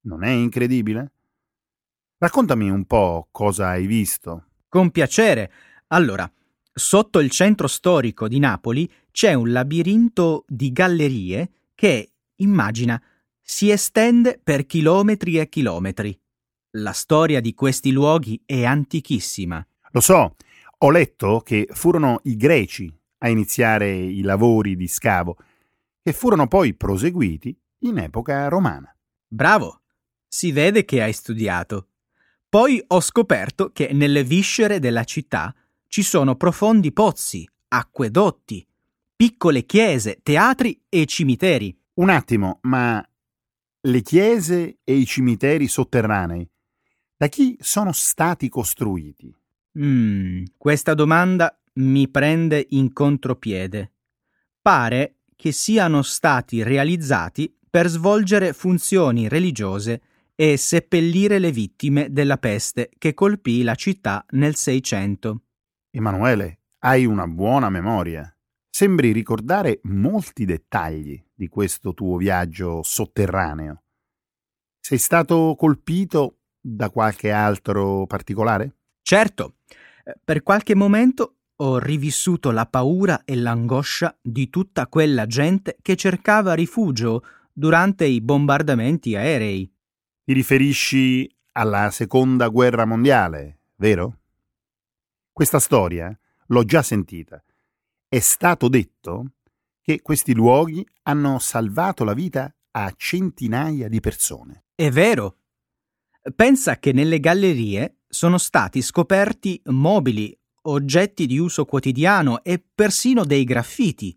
Non 0.02 0.22
è 0.22 0.30
incredibile? 0.30 1.12
Raccontami 2.18 2.70
un 2.70 2.84
po' 2.84 3.28
cosa 3.32 3.68
hai 3.68 3.86
visto. 3.86 4.50
Con 4.68 4.90
piacere. 4.90 5.52
Allora, 5.88 6.30
sotto 6.72 7.18
il 7.18 7.30
centro 7.30 7.66
storico 7.66 8.28
di 8.28 8.38
Napoli 8.38 8.90
c'è 9.10 9.34
un 9.34 9.52
labirinto 9.52 10.44
di 10.48 10.72
gallerie 10.72 11.50
che, 11.74 12.12
immagina, 12.36 13.00
si 13.40 13.70
estende 13.70 14.40
per 14.42 14.66
chilometri 14.66 15.38
e 15.38 15.48
chilometri. 15.48 16.18
La 16.76 16.92
storia 16.92 17.40
di 17.40 17.54
questi 17.54 17.92
luoghi 17.92 18.40
è 18.46 18.64
antichissima. 18.64 19.64
Lo 19.90 20.00
so, 20.00 20.36
ho 20.78 20.90
letto 20.90 21.40
che 21.40 21.68
furono 21.70 22.20
i 22.24 22.36
greci 22.36 22.92
a 23.18 23.28
iniziare 23.28 23.94
i 23.94 24.22
lavori 24.22 24.74
di 24.74 24.88
scavo, 24.88 25.36
che 26.02 26.12
furono 26.12 26.48
poi 26.48 26.74
proseguiti 26.74 27.56
in 27.80 27.98
epoca 27.98 28.48
romana. 28.48 28.94
Bravo! 29.26 29.82
Si 30.26 30.50
vede 30.50 30.86
che 30.86 31.02
hai 31.02 31.12
studiato. 31.12 31.88
Poi 32.48 32.82
ho 32.86 33.00
scoperto 33.00 33.70
che 33.70 33.92
nelle 33.92 34.24
viscere 34.24 34.78
della 34.78 35.04
città 35.04 35.54
ci 35.92 36.02
sono 36.02 36.36
profondi 36.36 36.90
pozzi, 36.90 37.46
acquedotti, 37.68 38.66
piccole 39.14 39.66
chiese, 39.66 40.20
teatri 40.22 40.84
e 40.88 41.04
cimiteri. 41.04 41.78
Un 41.96 42.08
attimo, 42.08 42.60
ma 42.62 43.06
le 43.82 44.00
chiese 44.00 44.78
e 44.84 44.94
i 44.94 45.04
cimiteri 45.04 45.68
sotterranei 45.68 46.48
da 47.14 47.28
chi 47.28 47.58
sono 47.60 47.92
stati 47.92 48.48
costruiti? 48.48 49.36
Mm, 49.78 50.44
questa 50.56 50.94
domanda 50.94 51.54
mi 51.74 52.08
prende 52.08 52.68
in 52.70 52.94
contropiede. 52.94 53.92
Pare 54.62 55.16
che 55.36 55.52
siano 55.52 56.00
stati 56.00 56.62
realizzati 56.62 57.54
per 57.68 57.88
svolgere 57.88 58.54
funzioni 58.54 59.28
religiose 59.28 60.00
e 60.34 60.56
seppellire 60.56 61.38
le 61.38 61.52
vittime 61.52 62.10
della 62.10 62.38
peste 62.38 62.88
che 62.96 63.12
colpì 63.12 63.62
la 63.62 63.74
città 63.74 64.24
nel 64.30 64.54
Seicento. 64.54 65.42
Emanuele, 65.94 66.60
hai 66.84 67.04
una 67.04 67.26
buona 67.26 67.68
memoria. 67.68 68.26
Sembri 68.70 69.12
ricordare 69.12 69.80
molti 69.82 70.46
dettagli 70.46 71.22
di 71.34 71.48
questo 71.48 71.92
tuo 71.92 72.16
viaggio 72.16 72.82
sotterraneo. 72.82 73.82
Sei 74.80 74.96
stato 74.96 75.54
colpito 75.54 76.38
da 76.58 76.88
qualche 76.88 77.30
altro 77.30 78.06
particolare? 78.06 78.76
Certo. 79.02 79.56
Per 80.24 80.42
qualche 80.42 80.74
momento 80.74 81.40
ho 81.56 81.78
rivissuto 81.78 82.50
la 82.52 82.64
paura 82.64 83.24
e 83.24 83.36
l'angoscia 83.36 84.18
di 84.22 84.48
tutta 84.48 84.86
quella 84.86 85.26
gente 85.26 85.76
che 85.82 85.94
cercava 85.94 86.54
rifugio 86.54 87.22
durante 87.52 88.06
i 88.06 88.22
bombardamenti 88.22 89.14
aerei. 89.14 89.70
Ti 90.24 90.32
riferisci 90.32 91.30
alla 91.52 91.90
seconda 91.90 92.48
guerra 92.48 92.86
mondiale, 92.86 93.60
vero? 93.76 94.21
Questa 95.32 95.60
storia 95.60 96.14
l'ho 96.48 96.64
già 96.64 96.82
sentita. 96.82 97.42
È 98.06 98.18
stato 98.18 98.68
detto 98.68 99.32
che 99.80 100.02
questi 100.02 100.34
luoghi 100.34 100.86
hanno 101.04 101.38
salvato 101.38 102.04
la 102.04 102.12
vita 102.12 102.54
a 102.72 102.92
centinaia 102.94 103.88
di 103.88 103.98
persone. 104.00 104.64
È 104.74 104.90
vero. 104.90 105.38
Pensa 106.36 106.78
che 106.78 106.92
nelle 106.92 107.18
gallerie 107.18 108.00
sono 108.06 108.36
stati 108.36 108.82
scoperti 108.82 109.58
mobili, 109.66 110.38
oggetti 110.64 111.24
di 111.24 111.38
uso 111.38 111.64
quotidiano 111.64 112.44
e 112.44 112.62
persino 112.62 113.24
dei 113.24 113.44
graffiti, 113.44 114.14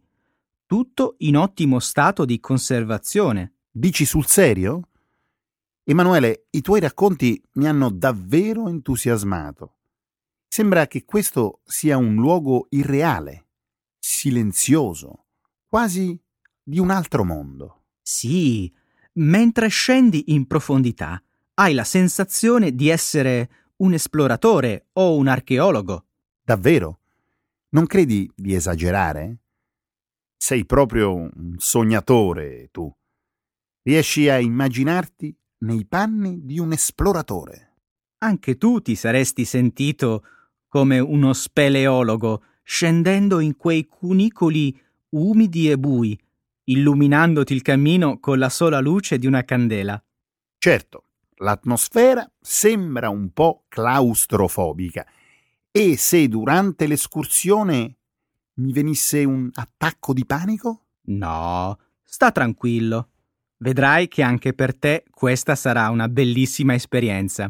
tutto 0.65 1.15
in 1.19 1.38
ottimo 1.38 1.80
stato 1.80 2.25
di 2.25 2.41
conservazione. 2.41 3.54
Dici 3.71 4.04
sul 4.04 4.25
serio? 4.25 4.89
Emanuele, 5.86 6.47
i 6.49 6.60
tuoi 6.60 6.82
racconti 6.82 7.41
mi 7.54 7.67
hanno 7.67 7.89
davvero 7.89 8.67
entusiasmato. 8.67 9.75
Sembra 10.56 10.88
che 10.88 11.04
questo 11.04 11.60
sia 11.65 11.98
un 11.98 12.15
luogo 12.15 12.68
irreale, 12.70 13.48
silenzioso, 14.00 15.26
quasi 15.68 16.18
di 16.63 16.80
un 16.80 16.91
altro 16.91 17.26
mondo. 17.26 17.88
Sì, 18.02 18.74
mentre 19.15 19.68
scendi 19.68 20.32
in 20.34 20.48
profondità, 20.48 21.22
hai 21.56 21.74
la 21.74 21.84
sensazione 21.84 22.74
di 22.74 22.88
essere 22.88 23.74
un 23.80 23.96
esploratore 23.96 24.86
o 24.94 25.18
un 25.18 25.28
archeologo. 25.28 26.06
Davvero? 26.41 27.02
Non 27.72 27.86
credi 27.86 28.32
di 28.34 28.56
esagerare? 28.56 29.39
Sei 30.38 30.65
proprio 30.65 31.15
un 31.15 31.56
sognatore, 31.58 32.70
tu. 32.72 32.89
Riesci 33.82 34.30
a 34.30 34.39
immaginarti 34.39 35.38
nei 35.65 35.86
panni 35.86 36.46
di 36.46 36.60
un 36.60 36.72
esploratore. 36.72 37.74
Anche 38.20 38.58
tu 38.58 38.80
ti 38.80 38.96
saresti 38.96 39.44
sentito 39.44 40.24
come 40.76 41.00
uno 41.00 41.32
speleologo 41.32 42.44
scendendo 42.62 43.40
in 43.40 43.56
quei 43.56 43.88
cunicoli 43.88 44.78
umidi 45.12 45.72
e 45.72 45.78
bui, 45.78 46.20
illuminandoti 46.66 47.54
il 47.54 47.62
cammino 47.62 48.20
con 48.20 48.38
la 48.38 48.50
sola 48.50 48.82
luce 48.82 49.18
di 49.18 49.26
una 49.26 49.46
candela. 49.46 50.04
Certo, 50.58 51.04
L'atmosfera 51.38 52.30
sembra 52.42 53.08
un 53.08 53.32
po' 53.32 53.64
claustrofobica 53.70 55.06
e 55.72 55.96
se 55.96 56.28
durante 56.28 56.88
l'escursione 56.88 57.96
mi 58.56 58.74
venisse 58.74 59.24
un 59.24 59.50
attacco 59.54 60.12
di 60.12 60.26
panico? 60.26 60.88
No, 61.04 61.80
sta 62.04 62.32
tranquillo. 62.32 63.12
Vedrai 63.60 64.10
che 64.10 64.24
anche 64.24 64.54
per 64.54 64.78
te 64.78 65.06
questa 65.10 65.56
sarà 65.56 65.88
una 65.90 66.10
bellissima 66.10 66.74
esperienza. 66.74 67.50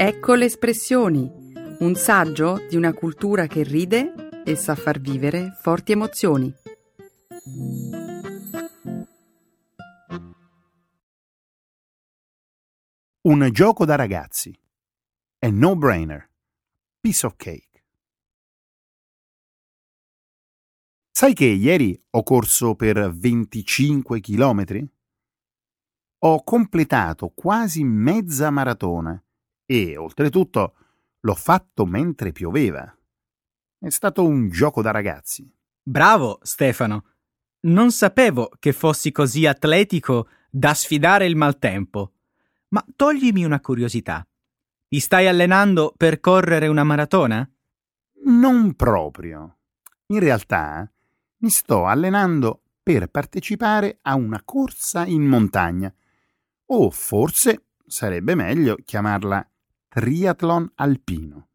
Ecco 0.00 0.34
le 0.34 0.44
espressioni, 0.44 1.28
un 1.80 1.96
saggio 1.96 2.64
di 2.68 2.76
una 2.76 2.92
cultura 2.92 3.48
che 3.48 3.64
ride 3.64 4.44
e 4.44 4.54
sa 4.54 4.76
far 4.76 5.00
vivere 5.00 5.56
forti 5.60 5.90
emozioni. 5.90 6.54
Un 13.22 13.48
gioco 13.50 13.84
da 13.84 13.96
ragazzi. 13.96 14.56
È 15.36 15.50
no-brainer. 15.50 16.30
Piece 17.00 17.26
of 17.26 17.34
cake. 17.34 17.84
Sai 21.10 21.34
che 21.34 21.46
ieri 21.46 22.00
ho 22.10 22.22
corso 22.22 22.76
per 22.76 23.10
25 23.10 24.20
chilometri? 24.20 24.88
Ho 26.18 26.44
completato 26.44 27.30
quasi 27.30 27.82
mezza 27.82 28.50
maratona 28.50 29.20
e, 29.70 29.98
oltretutto, 29.98 30.74
l'ho 31.20 31.34
fatto 31.34 31.84
mentre 31.84 32.32
pioveva. 32.32 32.90
È 33.78 33.90
stato 33.90 34.24
un 34.24 34.48
gioco 34.48 34.80
da 34.80 34.90
ragazzi. 34.90 35.54
Bravo, 35.82 36.38
Stefano. 36.42 37.04
Non 37.60 37.92
sapevo 37.92 38.50
che 38.58 38.72
fossi 38.72 39.12
così 39.12 39.44
atletico 39.44 40.28
da 40.50 40.72
sfidare 40.72 41.26
il 41.26 41.36
maltempo. 41.36 42.14
Ma 42.68 42.82
toglimi 42.96 43.44
una 43.44 43.60
curiosità. 43.60 44.26
Ti 44.88 45.00
stai 45.00 45.28
allenando 45.28 45.92
per 45.94 46.18
correre 46.18 46.66
una 46.66 46.84
maratona? 46.84 47.46
Non 48.24 48.74
proprio. 48.74 49.58
In 50.06 50.20
realtà 50.20 50.90
mi 51.40 51.50
sto 51.50 51.84
allenando 51.84 52.62
per 52.82 53.08
partecipare 53.08 53.98
a 54.00 54.14
una 54.14 54.40
corsa 54.42 55.04
in 55.04 55.26
montagna. 55.26 55.92
O 56.70 56.90
forse 56.90 57.66
sarebbe 57.86 58.34
meglio 58.34 58.76
chiamarla 58.82 59.46
triathlon 59.88 60.72
alpino. 60.76 61.48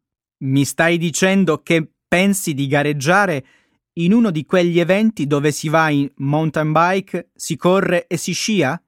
Mi 0.44 0.64
stai 0.64 0.98
dicendo 0.98 1.62
che 1.62 1.90
pensi 2.06 2.54
di 2.54 2.66
gareggiare 2.66 3.46
in 3.94 4.12
uno 4.12 4.30
di 4.30 4.44
quegli 4.44 4.80
eventi 4.80 5.26
dove 5.26 5.52
si 5.52 5.68
va 5.68 5.88
in 5.88 6.10
mountain 6.16 6.72
bike, 6.72 7.30
si 7.34 7.56
corre 7.56 8.06
e 8.06 8.16
si 8.16 8.32
scia? 8.32 8.80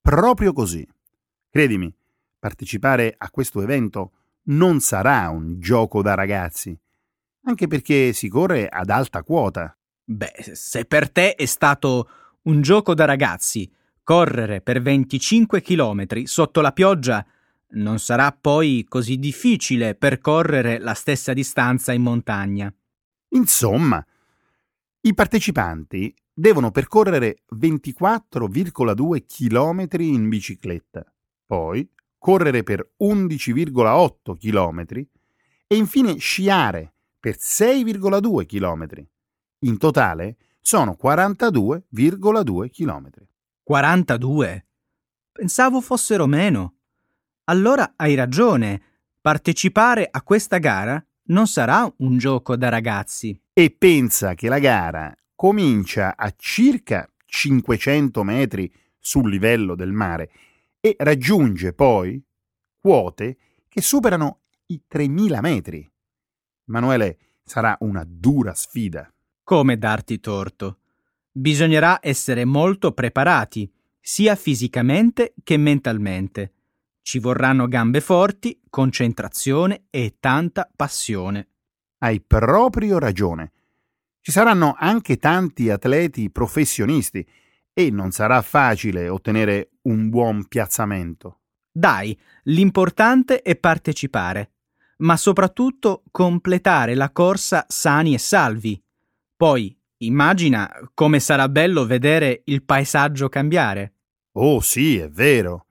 Proprio 0.00 0.52
così. 0.52 0.86
Credimi, 1.50 1.94
partecipare 2.38 3.14
a 3.16 3.30
questo 3.30 3.62
evento 3.62 4.12
non 4.44 4.80
sarà 4.80 5.28
un 5.30 5.60
gioco 5.60 6.02
da 6.02 6.14
ragazzi, 6.14 6.76
anche 7.44 7.66
perché 7.66 8.12
si 8.12 8.28
corre 8.28 8.68
ad 8.68 8.90
alta 8.90 9.22
quota. 9.22 9.76
Beh, 10.04 10.50
se 10.52 10.84
per 10.84 11.10
te 11.10 11.34
è 11.34 11.46
stato 11.46 12.08
un 12.42 12.60
gioco 12.60 12.94
da 12.94 13.04
ragazzi, 13.04 13.70
correre 14.02 14.60
per 14.60 14.82
25 14.82 15.62
chilometri 15.62 16.26
sotto 16.26 16.60
la 16.60 16.72
pioggia, 16.72 17.24
non 17.74 17.98
sarà 17.98 18.32
poi 18.32 18.84
così 18.88 19.18
difficile 19.18 19.94
percorrere 19.94 20.78
la 20.78 20.94
stessa 20.94 21.32
distanza 21.32 21.92
in 21.92 22.02
montagna. 22.02 22.72
Insomma, 23.30 24.04
i 25.02 25.14
partecipanti 25.14 26.14
devono 26.32 26.70
percorrere 26.70 27.42
24,2 27.54 29.24
km 29.26 30.00
in 30.00 30.28
bicicletta, 30.28 31.04
poi 31.46 31.88
correre 32.18 32.62
per 32.62 32.92
11,8 33.02 34.36
km 34.38 35.06
e 35.66 35.76
infine 35.76 36.16
sciare 36.16 36.94
per 37.20 37.36
6,2 37.36 38.46
km. 38.46 39.06
In 39.60 39.78
totale 39.78 40.36
sono 40.60 40.96
42,2 41.00 42.70
km. 42.70 43.10
42? 43.62 44.66
Pensavo 45.32 45.80
fossero 45.80 46.26
meno. 46.26 46.73
Allora 47.44 47.92
hai 47.96 48.14
ragione. 48.14 48.80
Partecipare 49.20 50.08
a 50.10 50.22
questa 50.22 50.58
gara 50.58 51.02
non 51.24 51.46
sarà 51.46 51.90
un 51.98 52.16
gioco 52.16 52.56
da 52.56 52.68
ragazzi. 52.68 53.38
E 53.52 53.70
pensa 53.70 54.34
che 54.34 54.48
la 54.48 54.58
gara 54.58 55.14
comincia 55.34 56.16
a 56.16 56.32
circa 56.36 57.06
500 57.24 58.22
metri 58.22 58.72
sul 58.98 59.28
livello 59.28 59.74
del 59.74 59.92
mare 59.92 60.30
e 60.80 60.94
raggiunge 60.98 61.72
poi 61.72 62.22
quote 62.78 63.36
che 63.68 63.82
superano 63.82 64.40
i 64.66 64.82
3000 64.86 65.40
metri. 65.40 65.90
Emanuele, 66.66 67.18
sarà 67.44 67.76
una 67.80 68.04
dura 68.06 68.54
sfida. 68.54 69.12
Come 69.42 69.76
darti 69.76 70.18
torto? 70.20 70.78
Bisognerà 71.30 71.98
essere 72.00 72.46
molto 72.46 72.92
preparati, 72.92 73.70
sia 74.00 74.34
fisicamente 74.34 75.34
che 75.42 75.58
mentalmente. 75.58 76.53
Ci 77.06 77.18
vorranno 77.18 77.68
gambe 77.68 78.00
forti, 78.00 78.58
concentrazione 78.70 79.84
e 79.90 80.16
tanta 80.18 80.70
passione. 80.74 81.48
Hai 81.98 82.22
proprio 82.22 82.98
ragione. 82.98 83.52
Ci 84.22 84.32
saranno 84.32 84.74
anche 84.78 85.18
tanti 85.18 85.68
atleti 85.68 86.30
professionisti 86.30 87.24
e 87.74 87.90
non 87.90 88.10
sarà 88.10 88.40
facile 88.40 89.10
ottenere 89.10 89.72
un 89.82 90.08
buon 90.08 90.48
piazzamento. 90.48 91.40
Dai, 91.70 92.18
l'importante 92.44 93.42
è 93.42 93.54
partecipare, 93.54 94.52
ma 94.98 95.18
soprattutto 95.18 96.04
completare 96.10 96.94
la 96.94 97.10
corsa 97.10 97.66
sani 97.68 98.14
e 98.14 98.18
salvi. 98.18 98.82
Poi 99.36 99.78
immagina 99.98 100.72
come 100.94 101.20
sarà 101.20 101.50
bello 101.50 101.84
vedere 101.84 102.40
il 102.46 102.64
paesaggio 102.64 103.28
cambiare. 103.28 103.92
Oh 104.36 104.60
sì, 104.60 104.96
è 104.96 105.10
vero. 105.10 105.66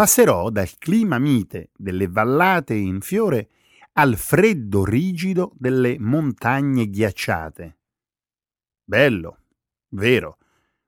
Passerò 0.00 0.48
dal 0.48 0.78
clima 0.78 1.18
mite 1.18 1.72
delle 1.76 2.08
vallate 2.08 2.72
in 2.72 3.02
fiore 3.02 3.50
al 3.92 4.16
freddo 4.16 4.82
rigido 4.82 5.52
delle 5.58 5.98
montagne 5.98 6.88
ghiacciate. 6.88 7.76
Bello, 8.82 9.40
vero, 9.90 10.38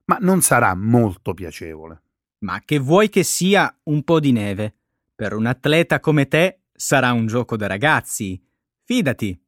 ma 0.06 0.16
non 0.18 0.40
sarà 0.40 0.74
molto 0.74 1.34
piacevole. 1.34 2.02
Ma 2.38 2.62
che 2.64 2.78
vuoi 2.78 3.10
che 3.10 3.22
sia 3.22 3.78
un 3.82 4.02
po' 4.02 4.18
di 4.18 4.32
neve? 4.32 4.76
Per 5.14 5.34
un 5.34 5.44
atleta 5.44 6.00
come 6.00 6.26
te 6.26 6.60
sarà 6.72 7.12
un 7.12 7.26
gioco 7.26 7.58
da 7.58 7.66
ragazzi. 7.66 8.42
Fidati. 8.82 9.38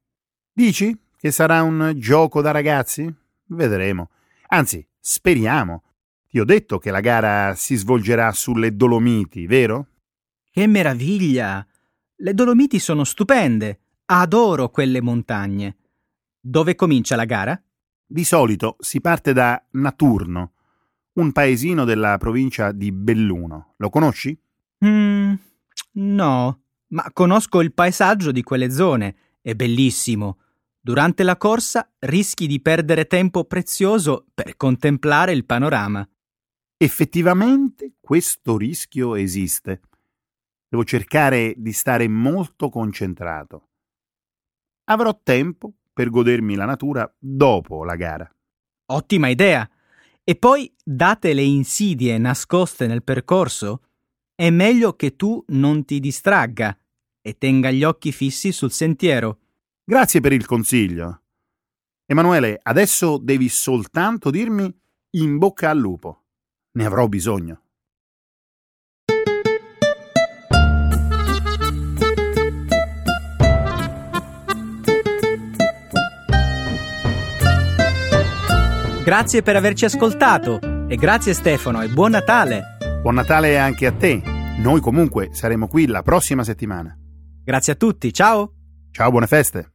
Dici 0.53 0.95
che 1.17 1.31
sarà 1.31 1.63
un 1.63 1.95
gioco 1.97 2.43
da 2.43 2.51
ragazzi? 2.51 3.11
Vedremo. 3.47 4.11
Anzi, 4.49 4.87
speriamo. 5.01 5.85
Ti 6.35 6.41
ho 6.41 6.45
detto 6.45 6.79
che 6.81 6.91
la 6.91 6.99
gara 6.99 7.55
si 7.55 7.77
svolgerà 7.77 8.33
sulle 8.33 8.75
Dolomiti, 8.75 9.47
vero? 9.47 9.87
Che 10.51 10.67
meraviglia! 10.67 11.65
Le 12.17 12.35
Dolomiti 12.35 12.81
sono 12.81 13.05
stupende. 13.05 13.83
Adoro 14.07 14.69
quelle 14.69 15.01
montagne. 15.01 15.77
Dove 16.41 16.75
comincia 16.75 17.15
la 17.15 17.25
gara? 17.25 17.63
Di 18.05 18.25
solito 18.25 18.75
si 18.81 19.01
parte 19.01 19.33
da 19.33 19.65
Naturno, 19.75 20.55
un 21.21 21.31
paesino 21.31 21.85
della 21.85 22.19
provincia 22.19 22.73
di 22.73 22.91
Belluno. 22.91 23.75
Lo 23.77 23.89
conosci? 23.89 24.37
Mm, 24.85 25.35
no, 25.93 26.63
ma 26.89 27.11
conosco 27.13 27.61
il 27.61 27.73
paesaggio 27.73 28.33
di 28.33 28.43
quelle 28.43 28.73
zone. 28.73 29.15
È 29.41 29.55
bellissimo. 29.55 30.39
Durante 30.81 31.23
la 31.23 31.37
corsa 31.37 31.89
rischi 32.01 32.49
di 32.49 32.61
perdere 32.61 33.07
tempo 33.07 33.45
prezioso 33.45 34.27
per 34.35 34.57
contemplare 34.57 35.31
il 35.31 35.45
panorama. 35.45 36.05
Effettivamente 36.77 37.95
questo 38.01 38.57
rischio 38.57 39.15
esiste. 39.15 39.81
Devo 40.69 40.85
cercare 40.85 41.55
di 41.57 41.73
stare 41.73 42.09
molto 42.09 42.69
concentrato. 42.69 43.69
Avrò 44.85 45.19
tempo 45.23 45.73
per 45.93 46.11
godermi 46.11 46.57
la 46.57 46.65
natura 46.65 47.11
dopo 47.19 47.85
la 47.85 47.97
gara. 47.97 48.29
Ottima 48.87 49.29
idea! 49.29 49.69
E 50.25 50.37
poi, 50.37 50.75
date 50.83 51.35
le 51.35 51.43
insidie 51.43 52.17
nascoste 52.19 52.87
nel 52.87 53.05
percorso, 53.05 53.83
è 54.35 54.51
meglio 54.51 54.95
che 54.97 55.17
tu 55.17 55.43
non 55.49 55.85
ti 55.85 56.01
distragga 56.01 56.77
e 57.21 57.39
tenga 57.39 57.71
gli 57.71 57.85
occhi 57.85 58.11
fissi 58.11 58.51
sul 58.51 58.73
sentiero. 58.73 59.39
Grazie 59.85 60.21
per 60.21 60.33
il 60.33 60.47
consiglio. 60.47 61.23
Emanuele, 62.07 62.59
adesso 62.63 63.19
devi 63.19 63.49
soltanto 63.49 64.31
dirmi 64.31 64.75
in 65.11 65.39
bocca 65.39 65.71
al 65.71 65.79
lupo. 65.79 66.24
Ne 66.77 66.85
avrò 66.85 67.07
bisogno. 67.07 67.61
Grazie 79.05 79.43
per 79.43 79.55
averci 79.55 79.85
ascoltato 79.85 80.59
e 80.89 80.97
grazie 80.97 81.35
Stefano 81.35 81.83
e 81.83 81.89
buon 81.89 82.11
Natale. 82.11 82.77
Buon 83.03 83.15
Natale 83.15 83.59
anche 83.59 83.87
a 83.87 83.93
te. 83.93 84.23
Noi 84.59 84.81
comunque 84.81 85.29
saremo 85.33 85.69
qui 85.69 85.87
la 85.87 86.03
prossima 86.03 86.43
settimana. 86.43 86.97
Grazie 87.45 87.75
a 87.75 87.77
tutti, 87.77 88.13
ciao. 88.13 88.55
Ciao, 88.91 89.11
buone 89.11 89.27
feste. 89.27 89.74